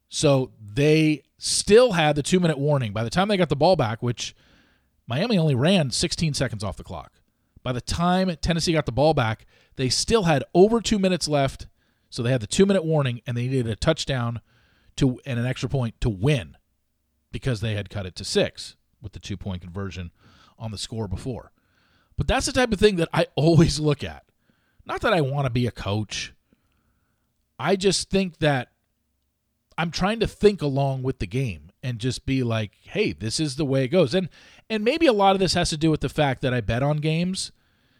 So 0.09 0.51
they 0.61 1.23
still 1.39 1.93
had 1.93 2.17
the 2.17 2.23
two 2.25 2.41
minute 2.41 2.59
warning. 2.59 2.93
By 2.93 3.05
the 3.05 3.11
time 3.11 3.29
they 3.29 3.37
got 3.37 3.49
the 3.49 3.55
ball 3.55 3.77
back, 3.77 4.03
which 4.03 4.35
Miami 5.07 5.39
only 5.39 5.55
ran 5.55 5.93
16 5.93 6.35
seconds 6.35 6.65
off 6.65 6.77
the 6.77 6.83
clock, 6.83 7.13
by 7.63 7.71
the 7.71 7.81
time 7.81 8.35
Tennessee 8.43 8.73
got 8.73 8.87
the 8.87 8.91
ball 8.91 9.15
back, 9.15 9.47
they 9.77 9.89
still 9.89 10.25
had 10.25 10.43
over 10.53 10.81
two 10.81 10.99
minutes 10.99 11.29
left. 11.29 11.69
So 12.11 12.25
they 12.25 12.33
had 12.33 12.43
the 12.43 12.49
two 12.49 12.67
minute 12.67 12.85
warning 12.85 13.21
and 13.25 13.37
they 13.37 13.47
needed 13.47 13.69
a 13.69 13.77
touchdown 13.77 14.41
to 14.97 15.21
and 15.25 15.39
an 15.39 15.47
extra 15.47 15.69
point 15.69 16.01
to 16.01 16.09
win 16.09 16.57
because 17.31 17.61
they 17.61 17.77
had 17.77 17.89
cut 17.89 18.05
it 18.05 18.17
to 18.17 18.25
six 18.25 18.75
with 19.01 19.13
the 19.13 19.21
two 19.21 19.37
point 19.37 19.63
conversion 19.63 20.11
on 20.59 20.73
the 20.73 20.79
score 20.79 21.07
before. 21.07 21.53
But 22.17 22.27
that's 22.27 22.47
the 22.47 22.53
type 22.53 22.73
of 22.73 22.79
thing 22.79 22.97
that 22.97 23.09
I 23.13 23.27
always 23.35 23.81
look 23.81 24.05
at. 24.05 24.25
Not 24.87 25.01
that 25.01 25.13
I 25.13 25.21
want 25.21 25.47
to 25.47 25.51
be 25.51 25.67
a 25.67 25.73
coach. 25.73 26.33
I 27.59 27.77
just 27.77 28.11
think 28.11 28.39
that 28.39 28.73
I'm 29.77 29.91
trying 29.91 30.21
to 30.21 30.27
think 30.27 30.63
along 30.63 31.03
with 31.03 31.19
the 31.19 31.27
game 31.27 31.71
and 31.83 31.99
just 31.99 32.27
be 32.27 32.43
like, 32.43 32.73
hey, 32.83 33.13
this 33.13 33.41
is 33.41 33.57
the 33.57 33.65
way 33.65 33.85
it 33.85 33.89
goes. 33.89 34.15
And 34.15 34.29
and 34.71 34.85
maybe 34.85 35.07
a 35.07 35.13
lot 35.13 35.35
of 35.35 35.41
this 35.41 35.55
has 35.55 35.71
to 35.71 35.77
do 35.77 35.91
with 35.91 36.01
the 36.01 36.09
fact 36.09 36.41
that 36.43 36.55
I 36.55 36.61
bet 36.61 36.83
on 36.83 36.99
games. 36.99 37.53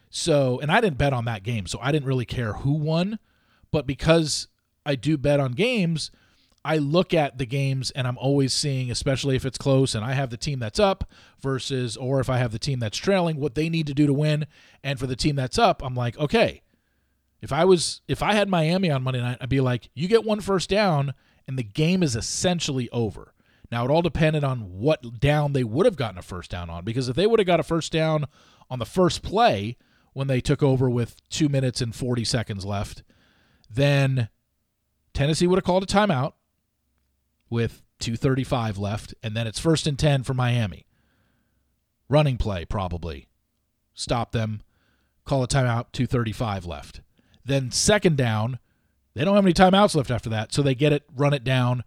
So, 0.09 0.59
and 0.59 0.71
I 0.71 0.79
didn't 0.81 0.97
bet 0.97 1.13
on 1.13 1.25
that 1.25 1.43
game, 1.43 1.67
so 1.67 1.77
I 1.81 1.91
didn't 1.91 2.07
really 2.07 2.25
care 2.25 2.53
who 2.53 2.71
won. 2.73 3.19
But 3.71 3.85
because 3.85 4.47
I 4.85 4.95
do 4.95 5.17
bet 5.17 5.39
on 5.39 5.51
games, 5.51 6.09
I 6.65 6.77
look 6.77 7.13
at 7.13 7.37
the 7.37 7.45
games 7.45 7.91
and 7.91 8.07
I'm 8.07 8.17
always 8.17 8.51
seeing, 8.51 8.89
especially 8.89 9.35
if 9.35 9.45
it's 9.45 9.59
close 9.59 9.93
and 9.93 10.03
I 10.03 10.13
have 10.13 10.31
the 10.31 10.37
team 10.37 10.57
that's 10.57 10.79
up 10.79 11.07
versus, 11.39 11.95
or 11.95 12.19
if 12.19 12.27
I 12.27 12.39
have 12.39 12.51
the 12.51 12.57
team 12.57 12.79
that's 12.79 12.97
trailing, 12.97 13.39
what 13.39 13.53
they 13.53 13.69
need 13.69 13.85
to 13.85 13.93
do 13.93 14.07
to 14.07 14.13
win. 14.13 14.47
And 14.83 14.97
for 14.97 15.05
the 15.05 15.15
team 15.15 15.35
that's 15.35 15.59
up, 15.59 15.83
I'm 15.85 15.93
like, 15.93 16.17
okay, 16.17 16.63
if 17.39 17.53
I 17.53 17.65
was, 17.65 18.01
if 18.07 18.23
I 18.23 18.33
had 18.33 18.49
Miami 18.49 18.89
on 18.89 19.03
Monday 19.03 19.21
night, 19.21 19.37
I'd 19.39 19.47
be 19.47 19.61
like, 19.61 19.89
you 19.93 20.07
get 20.07 20.25
one 20.25 20.41
first 20.41 20.67
down 20.67 21.13
and 21.47 21.55
the 21.55 21.63
game 21.63 22.01
is 22.01 22.15
essentially 22.15 22.89
over. 22.89 23.35
Now, 23.71 23.85
it 23.85 23.91
all 23.91 24.01
depended 24.01 24.43
on 24.43 24.79
what 24.79 25.19
down 25.19 25.53
they 25.53 25.63
would 25.63 25.85
have 25.85 25.95
gotten 25.95 26.17
a 26.17 26.23
first 26.23 26.49
down 26.49 26.71
on, 26.71 26.83
because 26.83 27.09
if 27.09 27.15
they 27.15 27.27
would 27.27 27.39
have 27.39 27.47
got 27.47 27.59
a 27.59 27.63
first 27.63 27.91
down 27.91 28.25
on 28.71 28.79
the 28.79 28.85
first 28.85 29.21
play 29.21 29.77
when 30.13 30.25
they 30.25 30.41
took 30.41 30.63
over 30.63 30.89
with 30.89 31.15
two 31.29 31.47
minutes 31.47 31.79
and 31.79 31.93
40 31.93 32.23
seconds 32.25 32.65
left, 32.65 33.03
then 33.69 34.29
Tennessee 35.13 35.45
would 35.45 35.57
have 35.57 35.63
called 35.63 35.83
a 35.83 35.85
timeout 35.85 36.33
with 37.49 37.81
235 37.99 38.77
left, 38.77 39.13
and 39.23 39.35
then 39.35 39.47
it's 39.47 39.59
first 39.59 39.87
and 39.87 39.97
10 39.97 40.23
for 40.23 40.33
Miami. 40.33 40.85
Running 42.09 42.37
play, 42.37 42.65
probably. 42.65 43.27
Stop 43.93 44.31
them, 44.31 44.61
call 45.23 45.43
a 45.43 45.47
timeout, 45.47 45.91
235 45.91 46.65
left. 46.65 47.01
Then 47.43 47.71
second 47.71 48.17
down, 48.17 48.59
they 49.13 49.23
don't 49.23 49.35
have 49.35 49.45
any 49.45 49.53
timeouts 49.53 49.95
left 49.95 50.11
after 50.11 50.29
that, 50.29 50.53
so 50.53 50.61
they 50.61 50.75
get 50.75 50.91
it, 50.91 51.03
run 51.15 51.33
it 51.33 51.43
down 51.43 51.83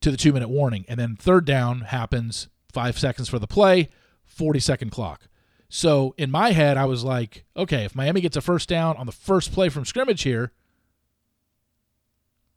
to 0.00 0.10
the 0.10 0.16
two 0.16 0.32
minute 0.32 0.48
warning. 0.48 0.84
And 0.88 0.98
then 0.98 1.16
third 1.16 1.44
down 1.44 1.82
happens 1.82 2.48
five 2.72 2.98
seconds 2.98 3.28
for 3.28 3.38
the 3.38 3.46
play, 3.46 3.88
40 4.24 4.60
second 4.60 4.90
clock. 4.90 5.28
So 5.68 6.14
in 6.16 6.30
my 6.30 6.52
head, 6.52 6.76
I 6.76 6.84
was 6.84 7.04
like, 7.04 7.44
okay, 7.56 7.84
if 7.84 7.94
Miami 7.94 8.20
gets 8.20 8.36
a 8.36 8.40
first 8.40 8.68
down 8.68 8.96
on 8.96 9.06
the 9.06 9.12
first 9.12 9.52
play 9.52 9.68
from 9.68 9.84
scrimmage 9.84 10.22
here, 10.22 10.52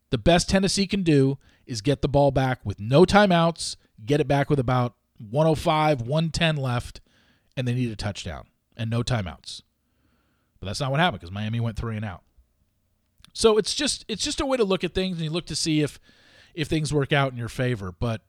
the 0.10 0.18
best 0.18 0.50
Tennessee 0.50 0.88
can 0.88 1.04
do 1.04 1.38
is 1.68 1.82
get 1.82 2.02
the 2.02 2.08
ball 2.08 2.32
back 2.32 2.60
with 2.66 2.80
no 2.80 3.04
timeouts, 3.04 3.76
get 4.06 4.20
it 4.20 4.28
back 4.28 4.50
with 4.50 4.60
about 4.60 4.96
105, 5.20 6.02
110 6.02 6.56
left, 6.58 7.02
and 7.56 7.68
they 7.68 7.74
need 7.74 7.92
a 7.92 7.96
touchdown 7.96 8.48
and 8.76 8.90
no 8.90 9.04
timeouts. 9.04 9.62
But 10.60 10.68
that's 10.68 10.80
not 10.80 10.92
what 10.92 11.00
happened 11.00 11.22
because 11.22 11.32
Miami 11.32 11.60
went 11.60 11.78
three 11.78 11.96
and 11.96 12.06
out. 12.06 12.24
So 13.34 13.58
it's 13.58 13.76
just 13.76 14.04
it's 14.08 14.24
just 14.24 14.42
a 14.42 14.46
way 14.46 14.58
to 14.58 14.64
look 14.64 14.84
at 14.84 14.96
things 14.96 15.18
and 15.18 15.24
you 15.24 15.30
look 15.30 15.46
to 15.48 15.56
see 15.56 15.82
if 15.82 16.00
if 16.56 16.68
things 16.68 16.94
work 16.94 17.14
out 17.14 17.32
in 17.32 17.38
your 17.38 17.50
favor. 17.50 17.92
But 17.92 18.22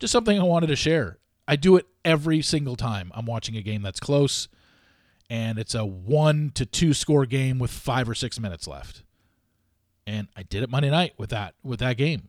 just 0.00 0.12
something 0.12 0.38
I 0.38 0.42
wanted 0.42 0.66
to 0.68 0.76
share. 0.76 1.18
I 1.46 1.56
do 1.56 1.76
it 1.76 1.86
every 2.04 2.42
single 2.42 2.74
time 2.74 3.12
I'm 3.14 3.26
watching 3.26 3.56
a 3.56 3.62
game 3.62 3.82
that's 3.82 4.00
close 4.00 4.48
and 5.30 5.58
it's 5.58 5.74
a 5.74 5.84
one 5.84 6.50
to 6.54 6.66
two 6.66 6.92
score 6.92 7.26
game 7.26 7.58
with 7.58 7.70
five 7.70 8.08
or 8.08 8.14
six 8.14 8.40
minutes 8.40 8.66
left. 8.66 9.02
And 10.06 10.28
I 10.36 10.42
did 10.42 10.62
it 10.62 10.70
Monday 10.70 10.90
night 10.90 11.14
with 11.16 11.30
that 11.30 11.54
with 11.62 11.80
that 11.80 11.96
game. 11.96 12.28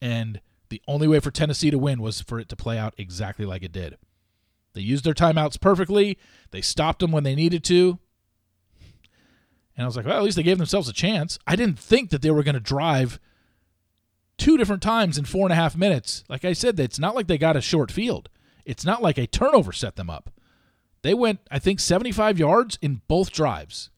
And 0.00 0.40
the 0.68 0.82
only 0.86 1.06
way 1.08 1.20
for 1.20 1.30
Tennessee 1.30 1.70
to 1.70 1.78
win 1.78 2.00
was 2.00 2.20
for 2.20 2.38
it 2.38 2.48
to 2.48 2.56
play 2.56 2.78
out 2.78 2.94
exactly 2.96 3.44
like 3.44 3.62
it 3.62 3.72
did. 3.72 3.98
They 4.74 4.80
used 4.80 5.04
their 5.04 5.14
timeouts 5.14 5.60
perfectly. 5.60 6.18
They 6.50 6.62
stopped 6.62 7.00
them 7.00 7.12
when 7.12 7.24
they 7.24 7.34
needed 7.34 7.62
to. 7.64 7.98
And 9.76 9.84
I 9.84 9.86
was 9.86 9.96
like, 9.96 10.06
well, 10.06 10.16
at 10.16 10.22
least 10.22 10.36
they 10.36 10.42
gave 10.42 10.58
themselves 10.58 10.88
a 10.88 10.92
chance. 10.92 11.38
I 11.46 11.56
didn't 11.56 11.78
think 11.78 12.10
that 12.10 12.22
they 12.22 12.30
were 12.30 12.42
going 12.42 12.54
to 12.54 12.60
drive 12.60 13.18
two 14.38 14.56
different 14.56 14.82
times 14.82 15.18
in 15.18 15.24
four 15.24 15.46
and 15.46 15.52
a 15.52 15.56
half 15.56 15.76
minutes. 15.76 16.24
Like 16.28 16.44
I 16.44 16.52
said, 16.52 16.78
it's 16.78 16.98
not 16.98 17.14
like 17.14 17.26
they 17.26 17.38
got 17.38 17.56
a 17.56 17.60
short 17.60 17.90
field. 17.90 18.28
It's 18.64 18.84
not 18.84 19.02
like 19.02 19.18
a 19.18 19.26
turnover 19.26 19.72
set 19.72 19.96
them 19.96 20.10
up. 20.10 20.30
They 21.02 21.14
went, 21.14 21.40
I 21.50 21.58
think, 21.58 21.80
75 21.80 22.38
yards 22.38 22.78
in 22.80 23.02
both 23.08 23.30
drives. 23.30 23.90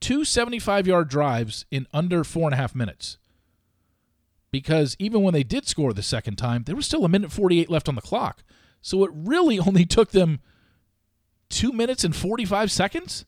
Two 0.00 0.24
75 0.24 0.86
yard 0.86 1.08
drives 1.08 1.66
in 1.70 1.86
under 1.92 2.24
four 2.24 2.44
and 2.44 2.54
a 2.54 2.56
half 2.56 2.74
minutes. 2.74 3.18
because 4.50 4.96
even 4.98 5.22
when 5.22 5.34
they 5.34 5.42
did 5.42 5.66
score 5.66 5.92
the 5.92 6.02
second 6.02 6.36
time, 6.36 6.62
there 6.64 6.76
was 6.76 6.86
still 6.86 7.04
a 7.04 7.08
minute 7.08 7.30
48 7.30 7.68
left 7.70 7.88
on 7.88 7.94
the 7.96 8.00
clock. 8.00 8.42
So 8.80 9.04
it 9.04 9.10
really 9.12 9.58
only 9.68 9.84
took 9.84 10.10
them 10.10 10.40
two 11.50 11.72
minutes 11.72 12.04
and 12.04 12.14
45 12.16 12.70
seconds 12.70 13.24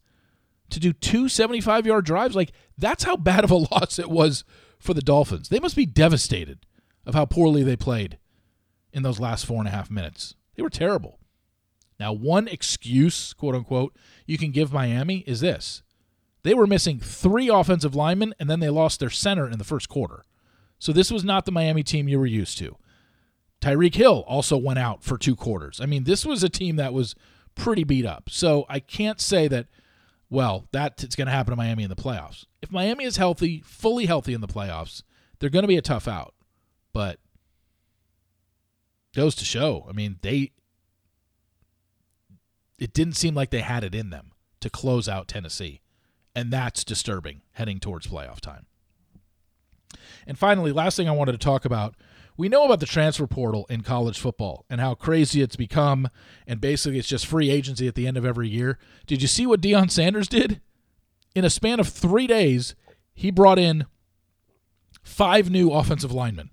to 0.70 0.80
do 0.80 0.92
two 0.92 1.28
75 1.28 1.86
yard 1.86 2.04
drives. 2.04 2.34
Like, 2.36 2.52
that's 2.78 3.04
how 3.04 3.16
bad 3.16 3.44
of 3.44 3.50
a 3.50 3.54
loss 3.70 3.98
it 3.98 4.10
was 4.10 4.44
for 4.78 4.94
the 4.94 5.02
Dolphins. 5.02 5.48
They 5.48 5.60
must 5.60 5.76
be 5.76 5.86
devastated 5.86 6.60
of 7.04 7.14
how 7.14 7.26
poorly 7.26 7.62
they 7.62 7.76
played 7.76 8.18
in 8.92 9.02
those 9.02 9.20
last 9.20 9.44
four 9.44 9.58
and 9.58 9.68
a 9.68 9.72
half 9.72 9.90
minutes. 9.90 10.34
They 10.56 10.62
were 10.62 10.70
terrible. 10.70 11.18
Now, 11.98 12.12
one 12.14 12.48
excuse, 12.48 13.34
quote 13.34 13.54
unquote, 13.54 13.94
you 14.26 14.38
can 14.38 14.52
give 14.52 14.72
Miami 14.72 15.18
is 15.26 15.40
this 15.40 15.82
they 16.42 16.54
were 16.54 16.66
missing 16.66 16.98
three 16.98 17.48
offensive 17.48 17.94
linemen, 17.94 18.34
and 18.38 18.48
then 18.48 18.60
they 18.60 18.70
lost 18.70 19.00
their 19.00 19.10
center 19.10 19.48
in 19.48 19.58
the 19.58 19.64
first 19.64 19.88
quarter. 19.88 20.24
So 20.78 20.92
this 20.92 21.10
was 21.10 21.24
not 21.24 21.44
the 21.44 21.52
Miami 21.52 21.82
team 21.82 22.08
you 22.08 22.18
were 22.18 22.26
used 22.26 22.56
to. 22.58 22.76
Tyreek 23.60 23.94
Hill 23.94 24.24
also 24.26 24.56
went 24.56 24.78
out 24.78 25.04
for 25.04 25.18
two 25.18 25.36
quarters. 25.36 25.80
I 25.80 25.86
mean, 25.86 26.04
this 26.04 26.24
was 26.24 26.42
a 26.42 26.48
team 26.48 26.76
that 26.76 26.94
was 26.94 27.14
pretty 27.54 27.84
beat 27.84 28.06
up. 28.06 28.30
So 28.30 28.64
I 28.68 28.80
can't 28.80 29.20
say 29.20 29.48
that, 29.48 29.66
well, 30.30 30.66
that's 30.72 31.14
going 31.14 31.26
to 31.26 31.32
happen 31.32 31.50
to 31.50 31.56
Miami 31.56 31.82
in 31.82 31.90
the 31.90 31.96
playoffs. 31.96 32.46
If 32.62 32.72
Miami 32.72 33.04
is 33.04 33.18
healthy, 33.18 33.62
fully 33.66 34.06
healthy 34.06 34.32
in 34.32 34.40
the 34.40 34.48
playoffs, 34.48 35.02
they're 35.38 35.50
going 35.50 35.64
to 35.64 35.68
be 35.68 35.76
a 35.76 35.82
tough 35.82 36.08
out. 36.08 36.34
But 36.94 37.18
goes 39.14 39.34
to 39.36 39.44
show, 39.44 39.86
I 39.88 39.92
mean, 39.92 40.18
they 40.22 40.52
it 42.78 42.94
didn't 42.94 43.14
seem 43.14 43.34
like 43.34 43.50
they 43.50 43.60
had 43.60 43.84
it 43.84 43.94
in 43.94 44.08
them 44.08 44.32
to 44.60 44.70
close 44.70 45.08
out 45.08 45.28
Tennessee. 45.28 45.82
And 46.40 46.50
that's 46.50 46.84
disturbing 46.84 47.42
heading 47.52 47.80
towards 47.80 48.06
playoff 48.06 48.40
time. 48.40 48.64
And 50.26 50.38
finally, 50.38 50.72
last 50.72 50.96
thing 50.96 51.06
I 51.06 51.12
wanted 51.12 51.32
to 51.32 51.38
talk 51.38 51.66
about 51.66 51.94
we 52.38 52.48
know 52.48 52.64
about 52.64 52.80
the 52.80 52.86
transfer 52.86 53.26
portal 53.26 53.66
in 53.68 53.82
college 53.82 54.18
football 54.18 54.64
and 54.70 54.80
how 54.80 54.94
crazy 54.94 55.42
it's 55.42 55.56
become. 55.56 56.08
And 56.46 56.58
basically, 56.58 56.98
it's 56.98 57.06
just 57.08 57.26
free 57.26 57.50
agency 57.50 57.86
at 57.86 57.94
the 57.94 58.06
end 58.06 58.16
of 58.16 58.24
every 58.24 58.48
year. 58.48 58.78
Did 59.06 59.20
you 59.20 59.28
see 59.28 59.44
what 59.44 59.60
Deion 59.60 59.90
Sanders 59.90 60.28
did? 60.28 60.62
In 61.34 61.44
a 61.44 61.50
span 61.50 61.78
of 61.78 61.88
three 61.88 62.26
days, 62.26 62.74
he 63.12 63.30
brought 63.30 63.58
in 63.58 63.84
five 65.02 65.50
new 65.50 65.70
offensive 65.70 66.12
linemen. 66.12 66.48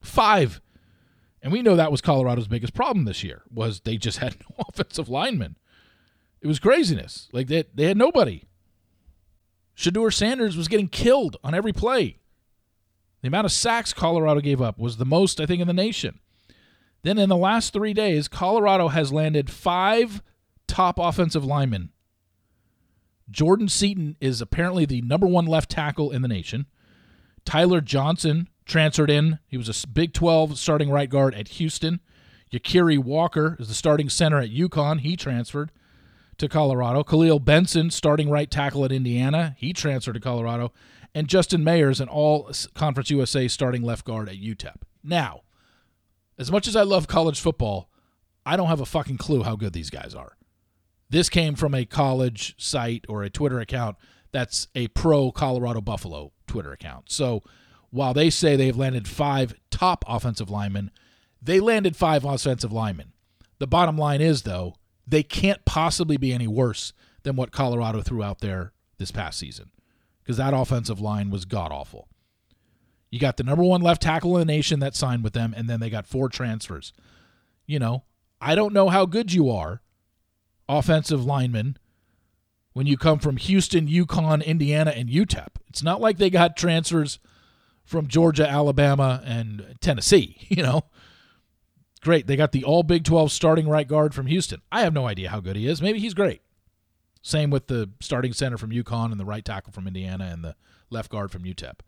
Five. 0.00 0.60
And 1.40 1.52
we 1.52 1.62
know 1.62 1.76
that 1.76 1.92
was 1.92 2.00
Colorado's 2.00 2.48
biggest 2.48 2.74
problem 2.74 3.04
this 3.04 3.22
year 3.22 3.44
was 3.48 3.82
they 3.82 3.96
just 3.96 4.18
had 4.18 4.34
no 4.50 4.64
offensive 4.68 5.08
linemen. 5.08 5.56
It 6.40 6.48
was 6.48 6.58
craziness. 6.58 7.28
Like 7.30 7.46
they, 7.46 7.62
they 7.72 7.84
had 7.84 7.96
nobody. 7.96 8.42
Shedeur 9.76 10.12
Sanders 10.12 10.56
was 10.56 10.68
getting 10.68 10.88
killed 10.88 11.36
on 11.42 11.54
every 11.54 11.72
play. 11.72 12.18
The 13.22 13.28
amount 13.28 13.44
of 13.46 13.52
sacks 13.52 13.92
Colorado 13.92 14.40
gave 14.40 14.60
up 14.62 14.78
was 14.78 14.96
the 14.96 15.04
most, 15.04 15.40
I 15.40 15.46
think, 15.46 15.60
in 15.60 15.66
the 15.66 15.74
nation. 15.74 16.20
Then 17.02 17.18
in 17.18 17.28
the 17.28 17.36
last 17.36 17.72
three 17.72 17.94
days, 17.94 18.28
Colorado 18.28 18.88
has 18.88 19.12
landed 19.12 19.50
five 19.50 20.22
top 20.66 20.98
offensive 20.98 21.44
linemen. 21.44 21.90
Jordan 23.30 23.68
Seaton 23.68 24.16
is 24.20 24.40
apparently 24.40 24.84
the 24.84 25.02
number 25.02 25.26
one 25.26 25.46
left 25.46 25.70
tackle 25.70 26.10
in 26.10 26.22
the 26.22 26.28
nation. 26.28 26.66
Tyler 27.44 27.80
Johnson 27.80 28.48
transferred 28.66 29.10
in. 29.10 29.38
He 29.46 29.56
was 29.56 29.68
a 29.68 29.86
Big 29.86 30.12
12 30.12 30.58
starting 30.58 30.90
right 30.90 31.08
guard 31.08 31.34
at 31.34 31.48
Houston. 31.48 32.00
Yakiri 32.52 32.98
Walker 32.98 33.56
is 33.60 33.68
the 33.68 33.74
starting 33.74 34.08
center 34.08 34.38
at 34.38 34.50
UConn. 34.50 35.00
He 35.00 35.16
transferred 35.16 35.70
to 36.40 36.48
Colorado. 36.48 37.02
Kahlil 37.02 37.42
Benson, 37.42 37.90
starting 37.90 38.28
right 38.28 38.50
tackle 38.50 38.84
at 38.84 38.92
Indiana. 38.92 39.54
He 39.58 39.72
transferred 39.72 40.14
to 40.14 40.20
Colorado 40.20 40.72
and 41.14 41.28
Justin 41.28 41.64
Mayers, 41.64 42.00
an 42.00 42.08
all 42.08 42.50
Conference 42.74 43.10
USA 43.10 43.48
starting 43.48 43.82
left 43.82 44.04
guard 44.04 44.28
at 44.28 44.36
UTEP. 44.36 44.82
Now, 45.02 45.42
as 46.38 46.50
much 46.50 46.66
as 46.66 46.76
I 46.76 46.82
love 46.82 47.08
college 47.08 47.40
football, 47.40 47.90
I 48.46 48.56
don't 48.56 48.68
have 48.68 48.80
a 48.80 48.86
fucking 48.86 49.18
clue 49.18 49.42
how 49.42 49.56
good 49.56 49.72
these 49.72 49.90
guys 49.90 50.14
are. 50.14 50.36
This 51.08 51.28
came 51.28 51.54
from 51.54 51.74
a 51.74 51.84
college 51.84 52.54
site 52.56 53.04
or 53.08 53.22
a 53.22 53.30
Twitter 53.30 53.60
account 53.60 53.96
that's 54.32 54.68
a 54.74 54.88
pro 54.88 55.32
Colorado 55.32 55.80
Buffalo 55.80 56.32
Twitter 56.46 56.72
account. 56.72 57.10
So 57.10 57.42
while 57.90 58.14
they 58.14 58.30
say 58.30 58.56
they've 58.56 58.76
landed 58.76 59.08
five 59.08 59.54
top 59.70 60.04
offensive 60.06 60.48
linemen, 60.48 60.90
they 61.42 61.60
landed 61.60 61.96
five 61.96 62.24
offensive 62.24 62.72
linemen. 62.72 63.12
The 63.58 63.66
bottom 63.66 63.98
line 63.98 64.20
is, 64.20 64.42
though, 64.42 64.76
they 65.10 65.22
can't 65.22 65.64
possibly 65.64 66.16
be 66.16 66.32
any 66.32 66.46
worse 66.46 66.92
than 67.22 67.36
what 67.36 67.52
Colorado 67.52 68.00
threw 68.00 68.22
out 68.22 68.40
there 68.40 68.72
this 68.98 69.10
past 69.10 69.38
season 69.38 69.70
because 70.22 70.36
that 70.36 70.54
offensive 70.54 71.00
line 71.00 71.30
was 71.30 71.44
god 71.44 71.72
awful. 71.72 72.08
You 73.10 73.18
got 73.18 73.36
the 73.36 73.42
number 73.42 73.64
one 73.64 73.80
left 73.80 74.02
tackle 74.02 74.36
in 74.36 74.46
the 74.46 74.52
nation 74.52 74.78
that 74.80 74.94
signed 74.94 75.24
with 75.24 75.32
them, 75.32 75.52
and 75.56 75.68
then 75.68 75.80
they 75.80 75.90
got 75.90 76.06
four 76.06 76.28
transfers. 76.28 76.92
You 77.66 77.80
know, 77.80 78.04
I 78.40 78.54
don't 78.54 78.72
know 78.72 78.88
how 78.88 79.06
good 79.06 79.32
you 79.32 79.50
are, 79.50 79.82
offensive 80.68 81.24
lineman, 81.24 81.76
when 82.72 82.86
you 82.86 82.96
come 82.96 83.18
from 83.18 83.36
Houston, 83.36 83.88
UConn, 83.88 84.44
Indiana, 84.44 84.92
and 84.92 85.08
UTEP. 85.08 85.48
It's 85.68 85.82
not 85.82 86.00
like 86.00 86.18
they 86.18 86.30
got 86.30 86.56
transfers 86.56 87.18
from 87.84 88.06
Georgia, 88.06 88.48
Alabama, 88.48 89.20
and 89.24 89.76
Tennessee. 89.80 90.36
You 90.48 90.62
know, 90.62 90.82
great. 92.00 92.26
They 92.26 92.36
got 92.36 92.52
the 92.52 92.64
all 92.64 92.82
Big 92.82 93.04
12 93.04 93.30
starting 93.32 93.68
right 93.68 93.86
guard 93.86 94.14
from 94.14 94.26
Houston. 94.26 94.62
I 94.70 94.82
have 94.82 94.94
no 94.94 95.06
idea 95.06 95.30
how 95.30 95.40
good 95.40 95.56
he 95.56 95.66
is. 95.66 95.82
Maybe 95.82 95.98
he's 96.00 96.14
great. 96.14 96.42
Same 97.22 97.50
with 97.50 97.66
the 97.66 97.90
starting 98.00 98.32
center 98.32 98.56
from 98.56 98.70
UConn 98.70 99.10
and 99.10 99.20
the 99.20 99.26
right 99.26 99.44
tackle 99.44 99.72
from 99.72 99.86
Indiana 99.86 100.30
and 100.32 100.42
the 100.42 100.56
left 100.88 101.10
guard 101.10 101.30
from 101.30 101.42
UTEP. 101.44 101.80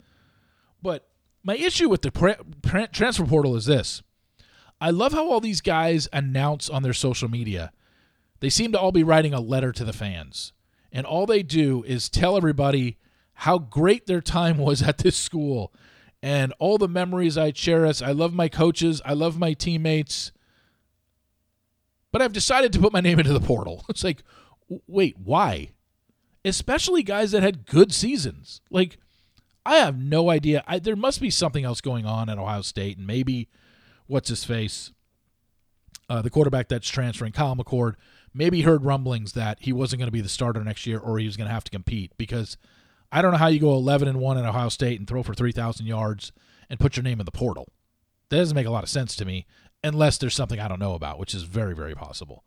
But 0.83 1.09
my 1.43 1.57
issue 1.57 1.89
with 1.89 2.03
the 2.03 2.89
transfer 2.93 3.25
portal 3.25 3.57
is 3.57 3.67
this. 3.67 4.03
I 4.81 4.91
love 4.91 5.13
how 5.13 5.31
all 5.31 5.41
these 5.41 5.61
guys 5.61 6.09
announce 6.13 6.69
on 6.69 6.83
their 6.83 6.93
social 6.93 7.29
media. 7.31 7.73
They 8.41 8.51
seem 8.51 8.73
to 8.73 8.81
all 8.81 8.93
be 8.93 9.05
writing 9.05 9.33
a 9.33 9.41
letter 9.41 9.73
to 9.73 9.85
the 9.85 9.93
fans. 9.93 10.53
And 10.91 11.07
all 11.07 11.25
they 11.25 11.43
do 11.43 11.83
is 11.85 12.09
tell 12.09 12.37
everybody 12.37 12.99
how 13.35 13.59
great 13.59 14.07
their 14.07 14.21
time 14.21 14.59
was 14.59 14.83
at 14.83 14.99
this 14.99 15.17
school 15.17 15.73
and 16.23 16.53
all 16.59 16.79
the 16.79 16.89
memories 16.89 17.37
I 17.37 17.51
cherish. 17.51 18.01
I 18.01 18.13
love 18.13 18.33
my 18.33 18.49
coaches. 18.49 19.03
I 19.05 19.13
love 19.15 19.39
my 19.39 19.55
teammates. 19.55 20.31
But 22.13 22.23
I've 22.23 22.33
decided 22.33 22.73
to 22.75 22.79
put 22.79 22.93
my 22.93 23.01
name 23.01 23.19
into 23.19 23.33
the 23.33 23.41
portal. 23.41 23.85
It's 23.89 24.05
like, 24.05 24.23
wait, 24.87 25.17
why? 25.19 25.71
Especially 26.45 27.03
guys 27.03 27.33
that 27.33 27.43
had 27.43 27.67
good 27.67 27.93
seasons. 27.93 28.61
Like, 28.71 28.99
I 29.65 29.77
have 29.77 29.99
no 29.99 30.31
idea. 30.31 30.63
I, 30.67 30.79
there 30.79 30.97
must 30.97 31.21
be 31.21 31.31
something 31.31 31.65
else 31.65 31.81
going 31.81 32.05
on 32.05 32.29
at 32.29 32.39
Ohio 32.39 32.63
State, 32.63 32.99
and 32.99 33.07
maybe 33.07 33.49
what's 34.07 34.29
his 34.29 34.45
face, 34.45 34.93
uh, 36.09 36.21
the 36.23 36.31
quarterback 36.31 36.69
that's 36.69 36.89
transferring, 36.89 37.33
Kyle 37.33 37.55
McCord, 37.57 37.95
maybe 38.35 38.63
heard 38.63 38.85
rumblings 38.85 39.33
that 39.33 39.59
he 39.61 39.73
wasn't 39.73 40.01
going 40.01 40.09
to 40.09 40.13
be 40.13 40.21
the 40.21 40.29
starter 40.29 40.63
next 40.65 40.87
year, 40.87 40.99
or 40.99 41.19
he 41.19 41.27
was 41.27 41.37
going 41.37 41.49
to 41.49 41.55
have 41.55 41.65
to 41.65 41.71
compete. 41.71 42.13
Because 42.19 42.57
I 43.13 43.21
don't 43.21 43.33
know 43.33 43.39
how 43.39 43.49
you 43.49 43.61
go 43.61 43.75
11 43.75 44.09
and 44.09 44.19
one 44.19 44.39
at 44.39 44.47
Ohio 44.47 44.71
State 44.71 44.99
and 44.99 45.07
throw 45.07 45.23
for 45.23 45.35
3,000 45.35 45.87
yards 45.87 46.33
and 46.71 46.81
put 46.81 46.97
your 46.97 47.05
name 47.05 47.21
in 47.21 47.27
the 47.27 47.31
portal. 47.31 47.69
That 48.31 48.39
doesn't 48.39 48.55
make 48.55 48.67
a 48.67 48.71
lot 48.71 48.83
of 48.83 48.89
sense 48.89 49.15
to 49.17 49.27
me, 49.27 49.47
unless 49.85 50.17
there's 50.17 50.35
something 50.35 50.59
I 50.59 50.67
don't 50.67 50.81
know 50.81 50.95
about, 50.95 51.19
which 51.19 51.35
is 51.35 51.43
very, 51.43 51.75
very 51.75 51.95
possible. 51.95 52.43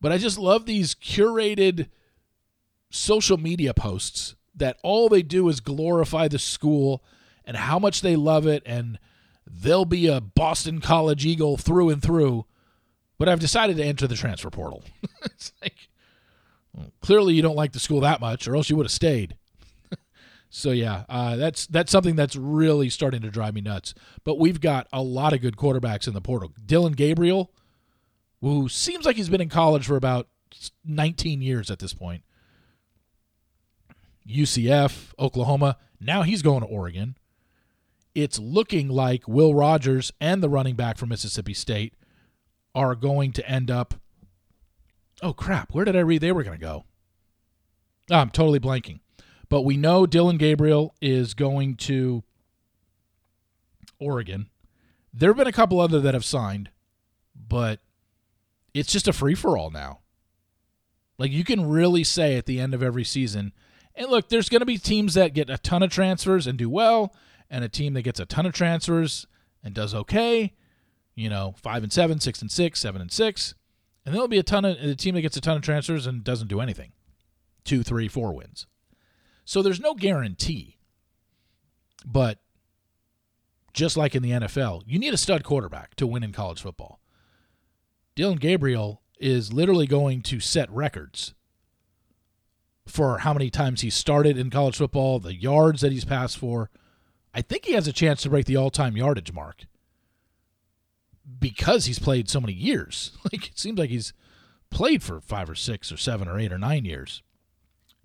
But 0.00 0.12
I 0.12 0.18
just 0.18 0.38
love 0.38 0.64
these 0.64 0.94
curated 0.94 1.88
social 2.88 3.36
media 3.36 3.74
posts 3.74 4.34
that 4.54 4.78
all 4.82 5.10
they 5.10 5.22
do 5.22 5.46
is 5.50 5.60
glorify 5.60 6.26
the 6.26 6.38
school 6.38 7.04
and 7.44 7.56
how 7.56 7.78
much 7.78 8.00
they 8.00 8.16
love 8.16 8.46
it 8.46 8.62
and 8.64 8.98
they'll 9.46 9.84
be 9.84 10.06
a 10.06 10.22
Boston 10.22 10.80
College 10.80 11.26
Eagle 11.26 11.58
through 11.58 11.90
and 11.90 12.02
through. 12.02 12.46
But 13.18 13.28
I've 13.28 13.40
decided 13.40 13.76
to 13.76 13.84
enter 13.84 14.06
the 14.06 14.14
transfer 14.14 14.48
portal. 14.48 14.84
it's 15.24 15.52
like 15.60 15.90
well, 16.72 16.92
clearly 17.00 17.34
you 17.34 17.42
don't 17.42 17.56
like 17.56 17.72
the 17.72 17.80
school 17.80 18.00
that 18.00 18.20
much, 18.20 18.48
or 18.48 18.56
else 18.56 18.70
you 18.70 18.76
would 18.76 18.86
have 18.86 18.92
stayed. 18.92 19.36
So 20.50 20.72
yeah, 20.72 21.04
uh, 21.08 21.36
that's 21.36 21.68
that's 21.68 21.92
something 21.92 22.16
that's 22.16 22.34
really 22.34 22.90
starting 22.90 23.22
to 23.22 23.30
drive 23.30 23.54
me 23.54 23.60
nuts. 23.60 23.94
But 24.24 24.38
we've 24.38 24.60
got 24.60 24.88
a 24.92 25.00
lot 25.00 25.32
of 25.32 25.40
good 25.40 25.56
quarterbacks 25.56 26.08
in 26.08 26.12
the 26.12 26.20
portal. 26.20 26.52
Dillon 26.66 26.92
Gabriel, 26.92 27.52
who 28.40 28.68
seems 28.68 29.06
like 29.06 29.14
he's 29.14 29.28
been 29.28 29.40
in 29.40 29.48
college 29.48 29.86
for 29.86 29.96
about 29.96 30.28
19 30.84 31.40
years 31.40 31.70
at 31.70 31.78
this 31.78 31.94
point. 31.94 32.24
UCF, 34.28 35.12
Oklahoma. 35.18 35.76
Now 36.00 36.22
he's 36.22 36.42
going 36.42 36.62
to 36.62 36.66
Oregon. 36.66 37.16
It's 38.14 38.38
looking 38.38 38.88
like 38.88 39.28
Will 39.28 39.54
Rogers 39.54 40.12
and 40.20 40.42
the 40.42 40.48
running 40.48 40.74
back 40.74 40.98
from 40.98 41.10
Mississippi 41.10 41.54
State 41.54 41.94
are 42.74 42.96
going 42.96 43.32
to 43.32 43.48
end 43.48 43.70
up. 43.70 43.94
Oh, 45.22 45.32
crap. 45.32 45.72
Where 45.72 45.84
did 45.84 45.96
I 45.96 46.00
read 46.00 46.20
they 46.20 46.32
were 46.32 46.42
going 46.42 46.58
to 46.58 46.64
go? 46.64 46.84
Oh, 48.10 48.16
I'm 48.16 48.30
totally 48.30 48.58
blanking. 48.58 49.00
But 49.50 49.62
we 49.62 49.76
know 49.76 50.06
Dillon 50.06 50.38
Gabriel 50.38 50.94
is 51.02 51.34
going 51.34 51.74
to 51.76 52.22
Oregon. 53.98 54.48
There 55.12 55.28
have 55.28 55.36
been 55.36 55.48
a 55.48 55.52
couple 55.52 55.80
other 55.80 56.00
that 56.00 56.14
have 56.14 56.24
signed, 56.24 56.70
but 57.34 57.80
it's 58.72 58.92
just 58.92 59.08
a 59.08 59.12
free 59.12 59.34
for 59.34 59.58
all 59.58 59.70
now. 59.70 59.98
Like 61.18 61.32
you 61.32 61.44
can 61.44 61.68
really 61.68 62.04
say 62.04 62.36
at 62.36 62.46
the 62.46 62.60
end 62.60 62.72
of 62.74 62.82
every 62.82 63.04
season, 63.04 63.52
and 63.94 64.08
look, 64.08 64.28
there's 64.28 64.48
going 64.48 64.60
to 64.60 64.66
be 64.66 64.78
teams 64.78 65.14
that 65.14 65.34
get 65.34 65.50
a 65.50 65.58
ton 65.58 65.82
of 65.82 65.90
transfers 65.90 66.46
and 66.46 66.56
do 66.56 66.70
well, 66.70 67.12
and 67.50 67.64
a 67.64 67.68
team 67.68 67.94
that 67.94 68.02
gets 68.02 68.20
a 68.20 68.26
ton 68.26 68.46
of 68.46 68.52
transfers 68.52 69.26
and 69.64 69.74
does 69.74 69.94
okay, 69.94 70.54
you 71.16 71.28
know, 71.28 71.56
five 71.60 71.82
and 71.82 71.92
seven, 71.92 72.20
six 72.20 72.40
and 72.40 72.52
six, 72.52 72.80
seven 72.80 73.02
and 73.02 73.10
six, 73.10 73.54
and 74.06 74.14
there'll 74.14 74.28
be 74.28 74.38
a 74.38 74.44
ton 74.44 74.64
of 74.64 74.76
a 74.80 74.94
team 74.94 75.16
that 75.16 75.22
gets 75.22 75.36
a 75.36 75.40
ton 75.40 75.56
of 75.56 75.62
transfers 75.62 76.06
and 76.06 76.22
doesn't 76.22 76.48
do 76.48 76.60
anything, 76.60 76.92
two, 77.64 77.82
three, 77.82 78.06
four 78.06 78.32
wins. 78.32 78.68
So 79.50 79.62
there's 79.62 79.80
no 79.80 79.94
guarantee, 79.94 80.76
but 82.06 82.38
just 83.72 83.96
like 83.96 84.14
in 84.14 84.22
the 84.22 84.30
NFL, 84.30 84.84
you 84.86 84.96
need 84.96 85.12
a 85.12 85.16
stud 85.16 85.42
quarterback 85.42 85.96
to 85.96 86.06
win 86.06 86.22
in 86.22 86.30
college 86.30 86.62
football. 86.62 87.00
Dillon 88.14 88.36
Gabriel 88.36 89.02
is 89.18 89.52
literally 89.52 89.88
going 89.88 90.22
to 90.22 90.38
set 90.38 90.70
records 90.70 91.34
for 92.86 93.18
how 93.18 93.32
many 93.32 93.50
times 93.50 93.80
he 93.80 93.90
started 93.90 94.38
in 94.38 94.50
college 94.50 94.76
football, 94.76 95.18
the 95.18 95.34
yards 95.34 95.80
that 95.80 95.90
he's 95.90 96.04
passed 96.04 96.38
for. 96.38 96.70
I 97.34 97.42
think 97.42 97.64
he 97.64 97.72
has 97.72 97.88
a 97.88 97.92
chance 97.92 98.22
to 98.22 98.30
break 98.30 98.46
the 98.46 98.56
all-time 98.56 98.96
yardage 98.96 99.32
mark 99.32 99.64
because 101.40 101.86
he's 101.86 101.98
played 101.98 102.30
so 102.30 102.40
many 102.40 102.52
years. 102.52 103.18
Like 103.24 103.48
it 103.48 103.58
seems 103.58 103.80
like 103.80 103.90
he's 103.90 104.12
played 104.70 105.02
for 105.02 105.20
5 105.20 105.50
or 105.50 105.54
6 105.56 105.90
or 105.90 105.96
7 105.96 106.28
or 106.28 106.38
8 106.38 106.52
or 106.52 106.58
9 106.58 106.84
years. 106.84 107.24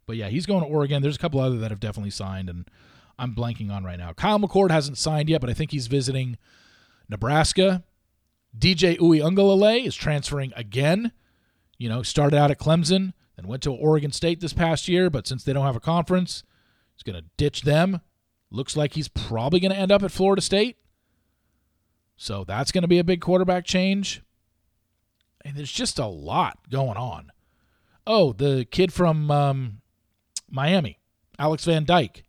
But 0.05 0.17
yeah, 0.17 0.29
he's 0.29 0.45
going 0.45 0.61
to 0.61 0.67
Oregon. 0.67 1.01
There's 1.01 1.15
a 1.15 1.19
couple 1.19 1.39
other 1.39 1.57
that 1.57 1.71
have 1.71 1.79
definitely 1.79 2.11
signed 2.11 2.49
and 2.49 2.69
I'm 3.17 3.33
blanking 3.33 3.71
on 3.71 3.83
right 3.83 3.97
now. 3.97 4.13
Kyle 4.13 4.39
McCord 4.39 4.71
hasn't 4.71 4.97
signed 4.97 5.29
yet, 5.29 5.41
but 5.41 5.49
I 5.49 5.53
think 5.53 5.71
he's 5.71 5.87
visiting 5.87 6.37
Nebraska. 7.09 7.83
DJ 8.57 8.97
Uiagalelei 8.97 9.85
is 9.85 9.95
transferring 9.95 10.53
again. 10.55 11.11
You 11.77 11.89
know, 11.89 12.03
started 12.03 12.37
out 12.37 12.51
at 12.51 12.59
Clemson, 12.59 13.13
then 13.35 13.47
went 13.47 13.63
to 13.63 13.71
Oregon 13.71 14.11
State 14.11 14.39
this 14.39 14.53
past 14.53 14.87
year, 14.87 15.09
but 15.09 15.27
since 15.27 15.43
they 15.43 15.53
don't 15.53 15.65
have 15.65 15.75
a 15.75 15.81
conference, 15.81 16.43
he's 16.93 17.03
going 17.03 17.21
to 17.21 17.29
ditch 17.37 17.63
them. 17.63 18.01
Looks 18.49 18.77
like 18.77 18.93
he's 18.93 19.09
probably 19.09 19.59
going 19.59 19.73
to 19.73 19.77
end 19.77 19.91
up 19.91 20.03
at 20.03 20.11
Florida 20.11 20.41
State. 20.41 20.77
So 22.17 22.45
that's 22.45 22.71
going 22.71 22.83
to 22.83 22.87
be 22.87 22.99
a 22.99 23.03
big 23.03 23.19
quarterback 23.19 23.65
change. 23.65 24.21
And 25.43 25.57
there's 25.57 25.71
just 25.71 25.99
a 25.99 26.05
lot 26.05 26.59
going 26.69 26.97
on. 26.97 27.31
Oh, 28.07 28.33
the 28.33 28.65
kid 28.69 28.93
from 28.93 29.29
um, 29.29 29.81
Miami, 30.49 30.99
Alex 31.39 31.65
Van 31.65 31.85
Dyke. 31.85 32.23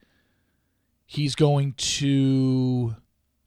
He's 1.07 1.35
going 1.35 1.75
to 1.75 2.97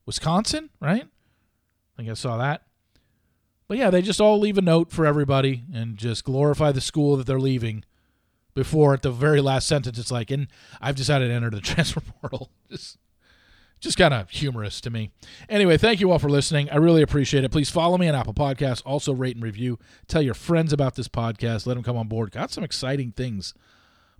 Wisconsin, 0.05 0.69
right? 0.79 1.03
I 1.03 1.97
think 1.97 2.10
I 2.10 2.13
saw 2.13 2.38
that. 2.38 2.63
But 3.67 3.77
yeah, 3.77 3.89
they 3.89 4.01
just 4.01 4.19
all 4.19 4.39
leave 4.39 4.58
a 4.58 4.62
note 4.62 4.91
for 4.91 5.05
everybody 5.05 5.63
and 5.73 5.97
just 5.97 6.23
glorify 6.23 6.71
the 6.71 6.82
school 6.82 7.17
that 7.17 7.27
they're 7.27 7.39
leaving 7.39 7.84
before 8.55 8.93
at 8.93 9.03
the 9.03 9.12
very 9.12 9.41
last 9.41 9.67
sentence 9.67 9.99
it's 9.99 10.12
like, 10.12 10.32
and 10.32 10.47
I've 10.82 10.95
decided 10.95 11.27
to 11.27 11.34
enter 11.34 11.49
the 11.49 11.62
transfer 11.62 12.01
portal. 12.01 12.49
Just 12.69 12.97
just 13.82 13.97
kind 13.97 14.13
of 14.13 14.29
humorous 14.29 14.82
to 14.82 14.89
me. 14.89 15.10
Anyway, 15.47 15.77
thank 15.77 16.01
you 16.01 16.12
all 16.12 16.19
for 16.19 16.29
listening. 16.29 16.69
I 16.69 16.75
really 16.75 17.01
appreciate 17.01 17.45
it. 17.45 17.49
Please 17.49 17.69
follow 17.69 17.97
me 17.97 18.10
on 18.10 18.15
Apple 18.15 18.34
Podcasts. 18.34 18.82
Also, 18.86 19.13
rate 19.13 19.38
and 19.38 19.43
review. 19.43 19.79
Tell 20.10 20.21
your 20.21 20.34
friends 20.34 20.73
about 20.73 20.95
this 20.95 21.08
podcast. 21.08 21.65
Let 21.65 21.75
them 21.75 21.84
come 21.84 21.95
on 21.95 22.10
board. 22.10 22.32
Got 22.32 22.51
some 22.51 22.65
exciting 22.65 23.13
things 23.13 23.53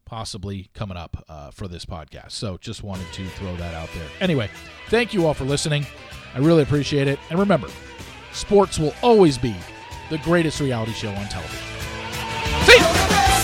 possibly 0.10 0.70
coming 0.74 0.98
up 0.98 1.24
uh, 1.30 1.52
for 1.52 1.68
this 1.68 1.86
podcast. 1.86 2.32
So 2.32 2.58
just 2.58 2.84
wanted 2.84 3.06
to 3.14 3.28
throw 3.30 3.56
that 3.58 3.76
out 3.76 3.90
there. 3.94 4.08
Anyway, 4.20 4.50
thank 4.90 5.14
you 5.14 5.28
all 5.28 5.36
for 5.36 5.46
listening. 5.46 5.86
I 6.34 6.40
really 6.40 6.64
appreciate 6.64 7.08
it. 7.08 7.20
And 7.30 7.38
remember, 7.40 7.68
sports 8.34 8.80
will 8.80 8.94
always 9.04 9.38
be 9.38 9.56
the 10.10 10.18
greatest 10.20 10.60
reality 10.60 10.94
show 10.94 11.12
on 11.12 11.28
television. 11.28 11.60
See 12.66 12.78
you. 12.78 13.39